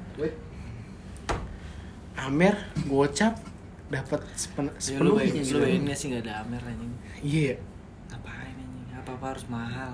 Amer, 2.14 2.54
gocap, 2.84 3.34
dapat 3.88 4.20
sepen- 4.34 4.68
ya, 4.70 5.00
lu 5.00 5.16
sepenuhnya. 5.16 5.16
bayangin 5.18 5.42
lu 5.42 5.48
gitu. 5.48 5.58
bayangin 5.58 5.96
sih 5.96 6.06
nggak 6.08 6.22
ada 6.22 6.32
Amer 6.40 6.62
anjing 6.62 6.92
Iya. 7.18 7.54
Anjing 9.02 9.10
apa 9.10 9.10
apa 9.12 9.26
harus 9.28 9.46
mahal 9.48 9.92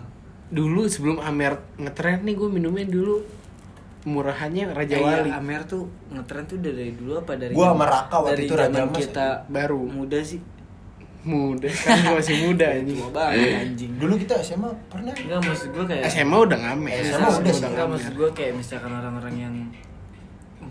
Dulu 0.48 0.84
sebelum 0.84 1.18
Amer 1.18 1.60
ngetren 1.76 2.20
nih 2.22 2.32
gue 2.34 2.48
minumnya 2.50 2.84
dulu 2.84 3.20
murahannya 4.04 4.72
Raja 4.72 4.94
Eh, 4.94 4.98
iya, 4.98 5.16
Wali. 5.20 5.30
Amer 5.30 5.60
tuh 5.64 5.84
ngetren 6.08 6.44
tuh 6.44 6.56
dari 6.58 6.92
dulu 6.94 7.18
apa 7.18 7.36
dari 7.36 7.52
Gua 7.52 7.68
zaman- 7.68 7.76
sama 7.78 7.84
Raka 7.90 8.16
waktu 8.18 8.30
dari 8.30 8.42
itu 8.42 8.54
Raja 8.54 8.80
Mas 8.82 8.96
kita 8.98 9.28
baru. 9.46 9.80
muda 9.84 10.20
sih 10.20 10.40
Muda, 11.18 11.66
sekarang 11.66 11.98
gue 12.00 12.14
masih 12.16 12.36
muda 12.40 12.66
ini. 12.78 12.94
tua 12.94 13.10
banget 13.10 13.60
anjing 13.60 13.90
Dulu 13.98 14.14
kita 14.16 14.38
SMA 14.38 14.70
pernah 14.88 15.12
Enggak 15.12 15.40
maksud 15.42 15.68
gue 15.68 15.84
kayak 15.84 16.04
SMA 16.06 16.36
udah 16.38 16.56
ngamer. 16.56 16.94
SMA 16.94 17.10
SMA 17.10 17.28
udah 17.34 17.52
sih. 17.52 17.66
Enggak 17.66 17.86
maksud 17.90 18.12
gue 18.14 18.28
kayak 18.32 18.52
misalkan 18.54 18.92
orang-orang 18.94 19.34
yang 19.36 19.54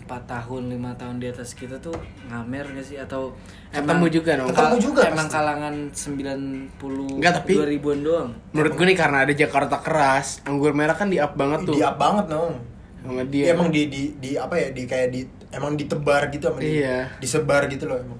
empat 0.07 0.23
tahun 0.25 0.71
lima 0.71 0.95
tahun 0.95 1.19
di 1.19 1.27
atas 1.27 1.51
kita 1.51 1.75
tuh 1.77 1.91
ngamer 2.25 2.63
gak 2.71 2.85
sih 2.85 2.95
atau 2.95 3.35
Ketemu 3.67 4.07
juga 4.07 4.31
dong. 4.33 4.47
Ketemu 4.47 4.75
juga 4.79 5.01
emang 5.05 5.27
pasti. 5.27 5.35
kalangan 5.35 5.75
90 5.91 6.71
Enggak, 7.13 7.33
tapi- 7.37 7.59
2000-an 7.59 7.99
doang 8.01 8.29
Menurut 8.49 8.73
gue 8.73 8.85
nih 8.87 8.95
karena 8.95 9.17
ada 9.21 9.33
Jakarta 9.33 9.75
keras, 9.77 10.39
anggur 10.41 10.71
merah 10.71 10.95
kan 10.95 11.07
di 11.07 11.19
up 11.19 11.35
banget 11.35 11.67
tuh. 11.67 11.75
Di 11.75 11.83
up 11.83 11.95
banget 11.95 12.25
no. 12.27 12.55
Sama 12.97 13.21
Dia 13.21 13.43
dia. 13.43 13.45
emang 13.51 13.67
di, 13.67 13.81
di 13.85 14.15
di 14.17 14.31
apa 14.33 14.55
ya 14.55 14.71
di 14.71 14.83
kayak 14.83 15.07
di 15.09 15.21
emang 15.49 15.75
ditebar 15.75 16.27
gitu 16.29 16.47
sama 16.47 16.59
di- 16.59 16.79
Iya. 16.79 17.19
disebar 17.19 17.67
gitu 17.67 17.85
loh 17.85 17.97
emang. 17.97 18.19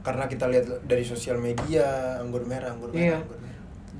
Karena 0.00 0.24
kita 0.24 0.46
lihat 0.46 0.64
dari 0.84 1.02
sosial 1.02 1.36
media 1.36 1.84
anggur 2.16 2.42
merah, 2.42 2.70
anggur 2.70 2.88
merah, 2.88 3.02
Iya. 3.04 3.16
anggur 3.20 3.36
merah. 3.36 3.47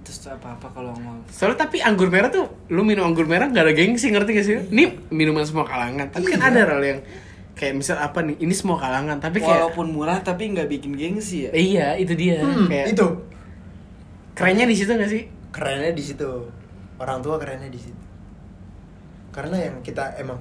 Terus 0.09 0.25
apa 0.33 0.57
apa 0.57 0.73
kalau 0.73 0.97
mau 0.97 1.21
Soalnya 1.29 1.68
tapi 1.68 1.85
anggur 1.85 2.09
merah 2.09 2.33
tuh 2.33 2.49
lu 2.73 2.81
minum 2.81 3.05
anggur 3.05 3.29
merah 3.29 3.44
gak 3.44 3.68
ada 3.68 3.75
gengsi 3.77 4.09
ngerti 4.09 4.31
gak 4.33 4.47
sih? 4.47 4.57
Ini 4.73 5.12
minuman 5.12 5.44
semua 5.44 5.68
kalangan. 5.68 6.09
Tapi 6.09 6.25
kan 6.33 6.40
Iya. 6.40 6.49
ada 6.49 6.62
hal 6.73 6.81
yang 6.81 7.01
kayak 7.53 7.75
misal 7.77 8.01
apa 8.01 8.25
nih? 8.25 8.40
Ini 8.40 8.55
semua 8.57 8.81
kalangan 8.81 9.21
tapi 9.21 9.38
kayak 9.38 9.68
walaupun 9.68 9.92
murah 9.92 10.16
tapi 10.18 10.49
nggak 10.49 10.64
bikin 10.66 10.97
gengsi 10.97 11.44
ya 11.44 11.51
iya 11.53 11.87
itu 11.94 12.16
dia. 12.16 12.40
Hmm, 12.40 12.64
kayak 12.66 12.97
itu 12.97 13.07
kerennya 14.33 14.64
di 14.64 14.77
situ 14.77 14.90
gak 14.90 15.11
sih? 15.11 15.23
kerennya 15.49 15.92
di 15.92 16.05
situ. 16.05 16.31
Orang 16.97 17.21
tua 17.21 17.37
kerennya 17.37 17.68
di 17.68 17.77
situ. 17.77 18.03
Karena 19.29 19.61
yang 19.61 19.77
kita 19.83 20.16
emang 20.16 20.38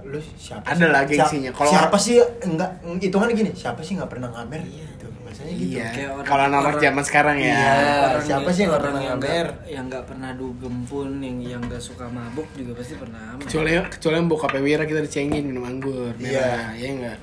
lu 0.00 0.16
siapa 0.34 0.64
Ada 0.64 0.80
sih? 0.80 0.88
lah 0.88 1.02
gengsinya. 1.04 1.50
Kalau 1.50 1.70
siapa 1.70 1.96
sih 1.96 2.16
enggak 2.40 2.70
hitungan 3.00 3.28
gini 3.30 3.50
siapa 3.52 3.80
sih 3.80 3.96
nggak 3.96 4.08
pernah 4.08 4.28
ngamer 4.30 4.60
gitu 4.64 4.99
maksudnya 5.40 5.54
gitu 5.56 5.72
Iya. 5.72 5.86
Kayak 5.90 6.10
orang- 6.12 6.26
Kalau 6.26 6.42
anak 6.44 6.60
orang- 6.60 6.80
zaman 6.80 7.02
sekarang 7.02 7.36
ya. 7.36 7.46
Iya. 7.46 7.72
Orang 8.06 8.22
siapa 8.22 8.40
yang- 8.40 8.50
sih 8.50 8.60
yang 8.60 8.68
nggak 8.68 8.76
orang 8.76 8.84
pernah 8.86 9.00
yang 9.02 9.18
nggak- 9.18 9.56
yang 9.66 9.84
nggak 9.86 10.04
pernah 10.04 10.30
dugem 10.32 10.76
pun 10.84 11.08
yang 11.18 11.36
yang 11.40 11.62
nggak 11.62 11.80
suka 11.80 12.04
mabuk 12.06 12.48
juga 12.52 12.72
pasti 12.74 12.94
pernah 12.94 13.20
ngamer 13.26 13.42
Kecuali 13.42 13.70
kecuali 13.88 14.14
yang 14.14 14.28
bokapnya 14.28 14.60
Wira 14.60 14.84
kita 14.84 15.00
dicengin 15.00 15.44
minum 15.46 15.64
anggur 15.64 16.12
merah, 16.14 16.28
Iya. 16.76 16.76
ya 16.76 16.88
enggak? 16.90 17.18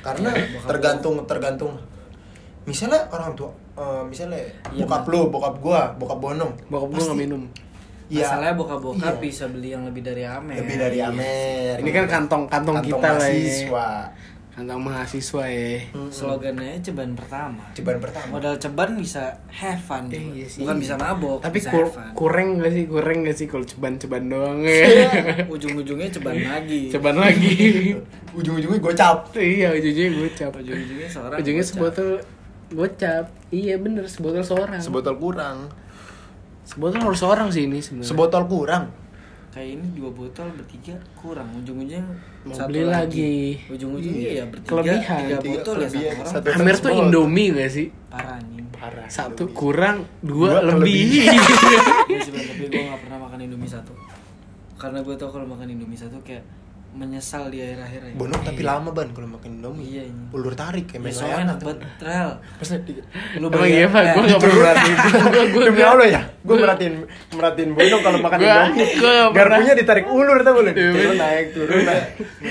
karena 0.00 0.30
tergantung 0.66 1.22
tergantung 1.24 1.78
misalnya 2.64 3.06
orang 3.08 3.30
tua 3.32 3.54
eh, 3.72 4.02
misalnya 4.04 4.42
Iya, 4.68 4.82
bokap 4.84 5.06
lu 5.06 5.20
bokap 5.28 5.54
gua 5.58 5.80
bokap 5.94 6.18
bonong 6.18 6.50
Bokap 6.66 6.88
gue 6.88 6.96
pasti- 6.96 7.06
nggak 7.08 7.20
minum. 7.20 7.42
Iya. 8.10 8.26
Masalahnya 8.26 8.54
bokap-bokap 8.56 9.14
Iya. 9.14 9.22
bisa 9.22 9.44
beli 9.46 9.68
yang 9.70 9.86
lebih 9.86 10.02
dari 10.02 10.26
Amer 10.26 10.58
lebih 10.58 10.76
dari 10.76 10.98
Iya. 10.98 11.08
Amer 11.08 11.74
Ini 11.78 11.90
kan 11.92 12.04
kantong 12.10 12.42
kantong, 12.44 12.76
kita 12.82 13.08
lah 13.08 13.30
ya. 13.30 13.94
Mahasiswa 14.60 14.68
tentang 14.68 14.80
mahasiswa 14.82 15.44
ya. 15.46 15.76
Slogannya 16.10 16.76
ceban 16.78 17.10
pertama. 17.12 17.64
Ceban 17.72 17.96
pertama. 17.96 18.28
modal 18.30 18.54
ceban 18.54 18.90
bisa 18.94 19.24
have 19.48 19.78
fun 19.78 20.06
Eh, 20.08 20.20
iya 20.34 20.46
sih. 20.46 20.60
bukan 20.60 20.76
bisa 20.76 20.94
mabok 20.94 21.40
tapi 21.40 21.56
bisa 21.56 21.70
kur- 21.70 21.96
kurang 22.12 22.58
gak 22.58 22.68
sih? 22.70 22.84
Kurang 22.84 23.24
gak 23.24 23.34
sih 23.34 23.46
kalau 23.46 23.64
ceban-ceban 23.64 24.22
doang 24.26 24.60
Iya, 24.60 24.84
ya 24.84 25.08
ujung-ujungnya 25.54 26.08
ceban 26.10 26.36
lagi. 26.38 26.82
Ceban 26.88 27.16
lagi. 27.16 27.54
Ujung-ujungnya 28.38 28.78
gocap. 28.78 29.32
iya 29.34 29.72
ujungnya 29.72 30.06
gocap. 30.14 30.52
Ujung-ujungnya 30.54 31.08
seorang 31.08 31.38
ujungnya 31.38 31.62
bocah. 31.62 31.72
sebotol 31.72 32.08
gocap. 32.70 33.24
Iya 33.48 33.74
bener 33.76 34.04
sebotol 34.06 34.42
seorang. 34.42 34.78
Sebotol 34.78 35.16
kurang. 35.16 35.58
sebotol 36.62 37.02
harus 37.02 37.18
seorang 37.18 37.48
sih 37.48 37.64
ini 37.64 37.80
sebenarnya. 37.80 38.06
Sebotol 38.06 38.44
kurang. 38.46 38.84
kayak 39.50 39.74
ini 39.74 39.86
dua 39.94 40.06
botol 40.08 40.46
bertiga 40.52 40.94
kurang. 41.14 41.50
Ujung-ujungnya 41.56 41.98
Mau 42.40 42.54
satu 42.54 42.68
beli 42.68 42.82
lagi. 42.82 43.36
ujung-ujungnya 43.66 44.24
Iya. 44.26 44.32
ya 44.34 44.44
bertiga 44.46 44.70
Kelebihan. 44.72 45.20
tiga 45.20 45.36
Tiga 45.36 45.52
botol 45.52 45.74
ya 45.76 45.84
satu 45.84 45.98
orang 46.00 46.26
Satu- 46.26 46.48
Amer 46.56 46.76
tuh. 46.78 46.90
Indomie 46.98 47.48
gak 47.50 47.70
sih 47.70 47.86
parah 48.06 48.34
anjing 48.34 48.66
Parah. 48.70 49.06
satu 49.06 49.42
Indomie. 49.44 49.54
kurang 49.54 49.96
dua, 50.20 50.48
Dua 50.50 50.60
lebih 50.70 51.00
Iya 52.10 52.18
sih, 52.18 52.30
Bang, 52.30 52.44
tapi 52.46 52.64
gue 52.66 52.80
gak 52.82 53.00
pernah 53.00 53.18
makan 53.20 53.38
indomie 53.40 53.68
satu 53.68 53.92
karena 54.74 54.98
gue 54.98 55.14
tau 55.14 55.28
kalau 55.28 55.44
makan 55.46 55.68
indomie 55.68 55.94
satu 55.94 56.16
kayak 56.20 56.40
menyesal 56.92 57.46
di 57.46 57.58
akhir-akhir 57.58 58.00
ya 58.02 58.12
Bonok 58.12 58.40
tapi 58.42 58.60
lama 58.60 58.90
ban 58.90 59.08
kalau 59.08 59.30
makan 59.30 59.50
Indomie. 59.52 59.86
Iya, 59.88 60.02
iya. 60.04 60.14
Ulur 60.30 60.52
tarik 60.52 60.84
kayak 60.86 61.00
main 61.00 61.08
besoknya 61.08 61.28
layangan. 61.30 61.46
enak 61.46 61.58
banget 61.60 61.80
Rel 62.00 62.30
Pas 62.52 62.68
lu 63.32 63.46
Emang 63.48 63.68
iya 63.68 63.86
pak 63.86 64.00
eh, 64.00 64.10
gue 64.10 64.22
gak 64.26 64.40
pernah 64.40 64.56
merhatiin 64.58 64.96
Gue 65.30 65.44
gue 65.46 65.62
Demi 65.64 65.82
Allah 65.82 66.06
ya, 66.08 66.20
gue 66.36 66.56
merhatiin 66.56 66.94
merhatiin 67.30 67.70
Bonok 67.70 68.00
kalau 68.00 68.18
makan 68.20 68.38
Gua- 68.38 68.50
Indomie. 68.66 68.88
gua. 68.96 69.14
Garpunya 69.30 69.72
ditarik 69.74 70.06
ulur 70.06 70.38
tau 70.40 70.52
boleh. 70.52 70.72
Iya, 70.72 70.90
Turun 70.90 71.16
naik, 71.16 71.46
turun 71.52 71.80
naik. 71.80 72.04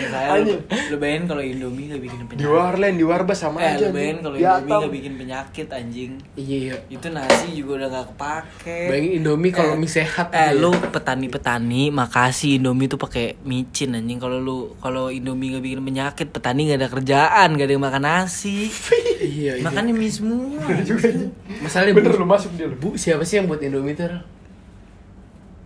Saya 0.09 0.29
lu, 0.39 0.55
bayangin 0.95 1.23
kalau 1.25 1.43
Indomie 1.43 1.85
gak 1.87 2.01
bikin 2.01 2.17
Di 2.17 2.25
penyakit. 2.29 2.47
Warlen, 2.49 2.93
di 2.95 3.03
Warbas 3.03 3.37
sama 3.37 3.57
eh, 3.59 3.67
aja. 3.69 3.81
lu 3.81 3.91
bayangin 3.91 4.17
kalau 4.21 4.35
Di 4.35 4.41
Indomie 4.41 4.63
Atam. 4.65 4.79
gak 4.79 4.93
bikin 4.93 5.13
penyakit 5.15 5.67
anjing. 5.69 6.11
Iya 6.33 6.57
iya 6.63 6.75
Itu 6.87 7.07
nasi 7.09 7.47
juga 7.53 7.71
udah 7.77 7.89
gak 7.91 8.05
kepake. 8.09 8.79
Bayangin 8.87 9.11
Indomie 9.19 9.51
kalau 9.51 9.73
Eh, 9.73 9.77
mie 9.77 9.91
sehat 9.91 10.27
Eh, 10.31 10.51
lu 10.53 10.71
petani-petani 10.73 11.91
makasih 11.91 12.57
Indomie 12.57 12.87
tuh 12.87 12.97
pakai 12.97 13.35
micin 13.41 13.93
anjing. 13.93 14.17
Kalau 14.29 14.45
lu 14.45 14.57
kalau 14.77 15.09
Indomie 15.09 15.57
gak 15.57 15.65
bikin 15.65 15.81
penyakit, 15.81 16.29
petani 16.29 16.69
gak 16.69 16.85
ada 16.85 16.89
kerjaan, 16.93 17.57
gak 17.57 17.65
ada 17.65 17.73
yang 17.73 17.81
makan 17.81 18.03
nasi. 18.05 18.69
Iya 19.19 19.57
iya 19.57 19.65
Makannya 19.65 19.91
mie 19.97 20.07
semua. 20.07 20.63
Masalahnya 21.65 21.91
Bener 21.97 22.13
bu, 22.13 22.21
lu 22.21 22.27
masuk 22.29 22.53
dia 22.55 22.69
lu. 22.69 22.77
bu 22.79 22.93
siapa 22.95 23.25
sih 23.25 23.41
yang 23.41 23.49
buat 23.49 23.59
Indomie 23.59 23.97
Rel? 23.97 24.21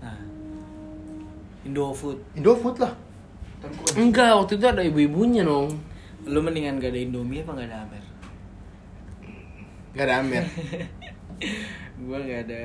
Nah. 0.02 0.18
Indofood. 1.68 2.18
Indofood 2.34 2.80
lah. 2.80 2.96
Enggak 4.00 4.32
waktu 4.40 4.56
itu 4.56 4.66
ada 4.66 4.80
ibu-ibunya 4.84 5.44
dong 5.44 5.76
Lu 6.24 6.40
mendingan 6.40 6.80
gak 6.80 6.96
ada 6.96 7.00
Indomie 7.04 7.44
apa 7.44 7.52
gak 7.52 7.68
ada 7.68 7.78
Amer? 7.84 8.04
Gak 9.94 10.06
ada 10.08 10.14
Amer 10.24 10.44
Gua 12.04 12.18
gak 12.24 12.40
ada 12.48 12.62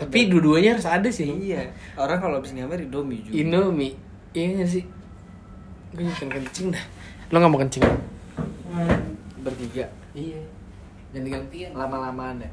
Tapi 0.00 0.32
dua-duanya 0.32 0.76
harus 0.80 0.88
ada 0.88 1.08
sih 1.12 1.28
Iya, 1.28 1.70
orang 1.96 2.18
kalau 2.20 2.40
habis 2.40 2.56
ngamer 2.56 2.80
Indomie 2.82 3.20
juga. 3.20 3.32
Indomie 3.36 3.94
Iya 4.32 4.64
gak 4.64 4.70
sih 4.72 4.84
Gue 5.94 6.10
kan 6.10 6.28
kencing 6.32 6.74
dah 6.74 6.84
Lo 7.30 7.36
gak 7.42 7.50
mau 7.50 7.60
kencing? 7.60 7.84
bertiga. 9.46 9.86
Iya 10.10 10.42
Ganti-gantian 11.14 11.70
Lama-lamaan 11.78 12.42
ya. 12.42 12.50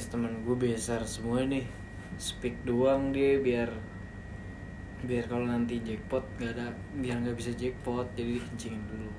Guys, 0.00 0.08
temen 0.08 0.32
gue 0.48 0.56
besar 0.56 1.04
semua 1.04 1.44
nih. 1.44 1.68
Speak 2.16 2.56
doang 2.64 3.12
dia 3.12 3.36
biar 3.36 3.68
biar 5.04 5.28
kalau 5.28 5.44
nanti 5.44 5.76
jackpot 5.84 6.24
gak 6.40 6.56
ada 6.56 6.72
biar 6.96 7.20
nggak 7.20 7.36
bisa 7.36 7.52
jackpot 7.52 8.08
jadi 8.16 8.40
dikencingin 8.40 8.80
dulu. 8.88 9.12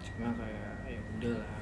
Cuma 0.00 0.32
kayak 0.32 0.80
ya 0.88 0.96
udahlah. 0.96 1.60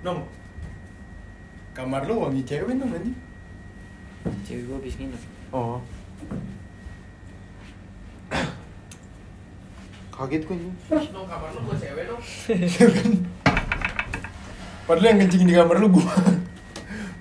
Nong. 0.00 0.24
Kamar 1.76 2.08
lu 2.08 2.16
wangi 2.16 2.40
cewek 2.48 2.80
dong 2.80 2.96
anjing. 2.96 3.18
Cewek 4.40 4.64
gue 4.64 4.76
habis 4.80 4.96
nginep. 4.96 5.22
Oh. 5.52 5.84
Kaget 10.20 10.42
gue 10.44 10.52
anjing. 10.52 10.76
Dong 11.16 11.24
kamar 11.24 11.48
lo 11.56 11.60
gue 11.64 11.76
cewek 11.80 12.04
dong 12.12 12.20
Padahal 14.84 15.06
yang 15.16 15.18
kencing 15.24 15.48
di 15.48 15.54
kamar 15.56 15.80
lu 15.80 15.88
gua. 15.88 16.12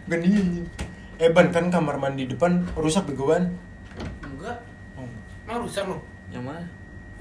Bukan 0.03 0.19
dia 0.19 0.35
anjing. 0.35 0.67
Eh 1.15 1.31
ban 1.31 1.47
kan 1.47 1.71
kamar 1.71 1.95
mandi 1.95 2.27
depan 2.27 2.67
rusak 2.75 3.07
begoan. 3.07 3.55
Enggak 4.25 4.59
Oh. 4.99 5.07
Emang 5.47 5.63
rusak 5.63 5.88
lo? 5.88 6.03
Yang 6.33 6.43
mana? 6.43 6.63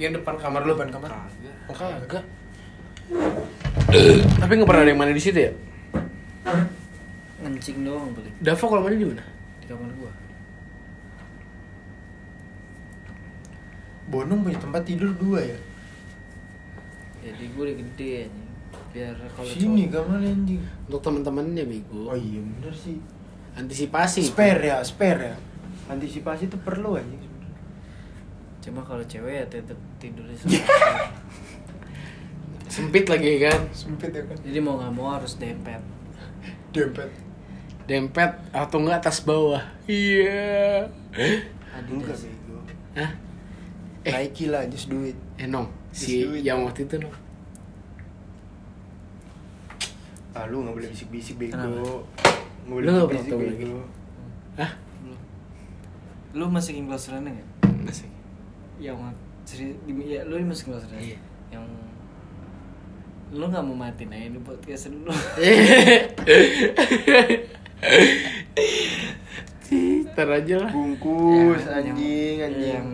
Yang 0.03 0.19
depan 0.19 0.35
kamar 0.41 0.67
lo? 0.67 0.75
Depan 0.75 0.91
kamar. 0.91 1.11
Kagak. 1.15 1.55
Oh, 1.71 1.77
kagak. 1.79 2.25
Tapi 4.43 4.53
gak 4.59 4.69
pernah 4.69 4.83
ada 4.83 4.91
yang 4.91 4.99
mandi 4.99 5.15
di 5.15 5.23
situ 5.23 5.39
ya? 5.47 5.53
Ngencing 7.39 7.87
doang 7.87 8.11
paling 8.19 8.35
Davo 8.43 8.65
kalau 8.67 8.83
mandi 8.83 8.99
di 8.99 9.07
mana? 9.07 9.25
di 9.63 9.67
kamar 9.71 9.91
gua. 9.95 10.13
Bonong 14.09 14.41
punya 14.43 14.59
tempat 14.59 14.83
tidur 14.89 15.13
dua 15.13 15.45
ya. 15.45 15.59
Jadi 17.29 17.45
gue 17.53 17.63
udah 17.69 17.77
gede 17.77 18.11
anjing. 18.25 18.49
Biar 18.89 19.15
kalau 19.37 19.49
Sini 19.53 19.83
kamar 19.93 20.21
anjing. 20.25 20.61
Untuk 20.89 21.01
teman-temannya 21.05 21.65
bego 21.69 22.09
Oh 22.09 22.17
iya 22.17 22.41
bener 22.41 22.73
sih. 22.73 22.97
Antisipasi 23.53 24.25
Spare 24.25 24.63
ya, 24.65 24.77
spare 24.81 25.21
ya. 25.33 25.37
Antisipasi 25.93 26.49
itu 26.49 26.57
perlu 26.65 26.97
anjing. 26.97 27.21
Cuma 28.65 28.81
kalau 28.85 29.05
cewek 29.05 29.33
ya 29.41 29.45
tetep 29.49 29.77
tidurnya 30.01 30.37
sama. 30.41 30.57
Sempit 32.69 33.09
lagi 33.09 33.41
kan 33.41 33.61
Sempit 33.73 34.13
ya 34.13 34.23
kan. 34.25 34.37
Jadi 34.45 34.59
mau 34.61 34.77
nggak 34.77 34.93
mau 34.93 35.17
harus 35.17 35.41
dempet. 35.41 35.81
Dempet. 36.73 37.09
Dempet 37.89 38.31
atau 38.53 38.85
enggak 38.85 39.01
atas 39.01 39.25
bawah 39.25 39.65
Iya 39.89 40.85
Enggak 41.73 42.13
Adidas. 42.13 42.21
bego. 42.29 42.59
Hah? 42.93 43.11
Eh. 44.05 44.13
Nike 44.13 44.47
lah, 44.53 44.65
just 44.69 44.89
do 44.93 45.05
it. 45.05 45.17
Si 45.99 46.23
yang 46.47 46.63
waktu 46.63 46.87
itu 46.87 46.95
Nong 47.03 47.17
Ah 50.39 50.47
lu 50.47 50.63
gak 50.63 50.71
boleh 50.79 50.87
bisik-bisik 50.95 51.35
bego. 51.35 51.59
Kenapa? 51.59 51.83
Nggak 52.63 52.71
boleh 52.71 52.87
Lu 52.87 52.91
nggak 52.95 53.27
tahu 53.27 53.41
bego. 53.43 53.83
Hah? 54.55 54.71
Belum. 55.03 55.19
Lu 56.39 56.45
masukin 56.47 56.87
close 56.87 57.11
friend 57.11 57.27
nggak? 57.27 57.49
Masih 57.83 58.07
Yang 58.79 58.99
seri, 59.43 59.75
di- 59.83 60.07
ya, 60.07 60.23
lu 60.23 60.39
masukin 60.47 60.79
close 60.79 60.87
friend. 60.87 61.03
Iya. 61.03 61.19
Yang 61.51 61.65
lu 63.35 63.45
nggak 63.51 63.65
mau 63.67 63.75
matiin 63.75 64.15
aja 64.15 64.31
di 64.31 64.39
podcast 64.39 64.95
dulu. 64.95 65.11
Ntar 70.19 70.29
aja 70.33 70.55
lah 70.67 70.71
Bungkus 70.73 71.63
anjing 71.69 72.41
anjing. 72.43 72.75
Yang. 72.75 72.89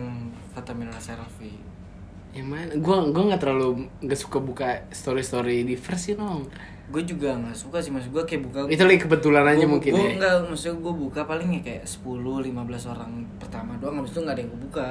Yang 2.35 2.47
mana? 2.47 2.71
Gue 2.75 2.95
gua 3.09 3.23
gak 3.31 3.41
terlalu 3.41 3.69
Gak 4.03 4.19
suka 4.19 4.37
buka 4.39 4.83
story-story 4.91 5.63
di 5.63 5.75
first 5.75 6.05
sih 6.05 6.15
Nong 6.15 6.43
Gue 6.85 7.01
juga 7.01 7.33
nggak 7.33 7.55
suka 7.55 7.81
sih 7.81 7.89
maksud 7.89 8.13
gue 8.13 8.21
kayak 8.21 8.45
buka. 8.45 8.59
Itu 8.69 8.85
lagi 8.85 9.01
kebetulan 9.01 9.41
aja 9.47 9.65
Gua- 9.65 9.73
mungkin 9.73 9.89
gua 9.89 10.03
ya 10.03 10.11
Enggak, 10.13 10.35
maksudnya 10.45 10.75
gue 10.77 10.93
buka 10.95 11.21
paling 11.23 11.49
ya 11.49 11.61
kayak 11.63 11.81
10 11.81 12.05
15 12.45 12.53
orang 12.85 13.11
pertama 13.39 13.73
doang 13.81 13.97
habis 13.97 14.11
itu 14.11 14.21
nggak 14.21 14.35
ada 14.35 14.41
yang 14.43 14.51
gue 14.53 14.61
buka. 14.69 14.89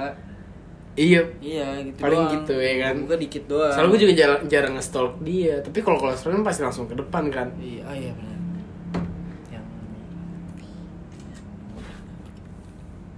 Iya 0.94 1.22
Iya 1.38 1.66
gitu 1.84 1.98
Paling 2.00 2.18
doang. 2.18 2.34
gitu 2.34 2.54
ya 2.56 2.74
kan? 2.80 2.94
Gua 2.96 3.06
Buka 3.06 3.16
dikit 3.20 3.44
doang. 3.46 3.70
Soalnya 3.70 3.90
gue 3.90 4.00
juga 4.00 4.14
jarang, 4.14 4.40
jarang 4.48 4.72
nge-stalk 4.74 5.12
dia 5.20 5.54
Tapi 5.60 5.78
kalau 5.80 5.98
kolesterol 5.98 6.42
pasti 6.42 6.62
langsung 6.62 6.86
ke 6.86 6.94
depan 6.94 7.30
kan 7.30 7.48
Iya, 7.58 7.82
oh 7.84 7.94
iya 7.94 8.10
benar. 8.10 8.38
Yang 9.50 9.66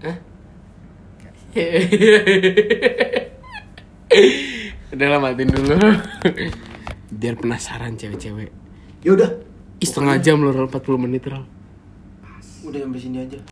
Hah? 0.05 0.17
Udah 4.95 5.07
lah 5.11 5.19
matiin 5.19 5.51
dulu. 5.51 5.75
Biar 7.21 7.35
penasaran 7.39 7.99
cewek-cewek. 7.99 8.51
Ya 9.03 9.11
udah. 9.15 9.31
Setengah 9.83 10.17
jam 10.23 10.41
loh 10.41 10.57
Rol, 10.57 10.73
40 10.73 11.05
menit 11.05 11.29
Rol 11.29 11.45
Udah 12.65 12.81
sampai 12.83 12.99
sini 12.99 13.23
aja. 13.23 13.39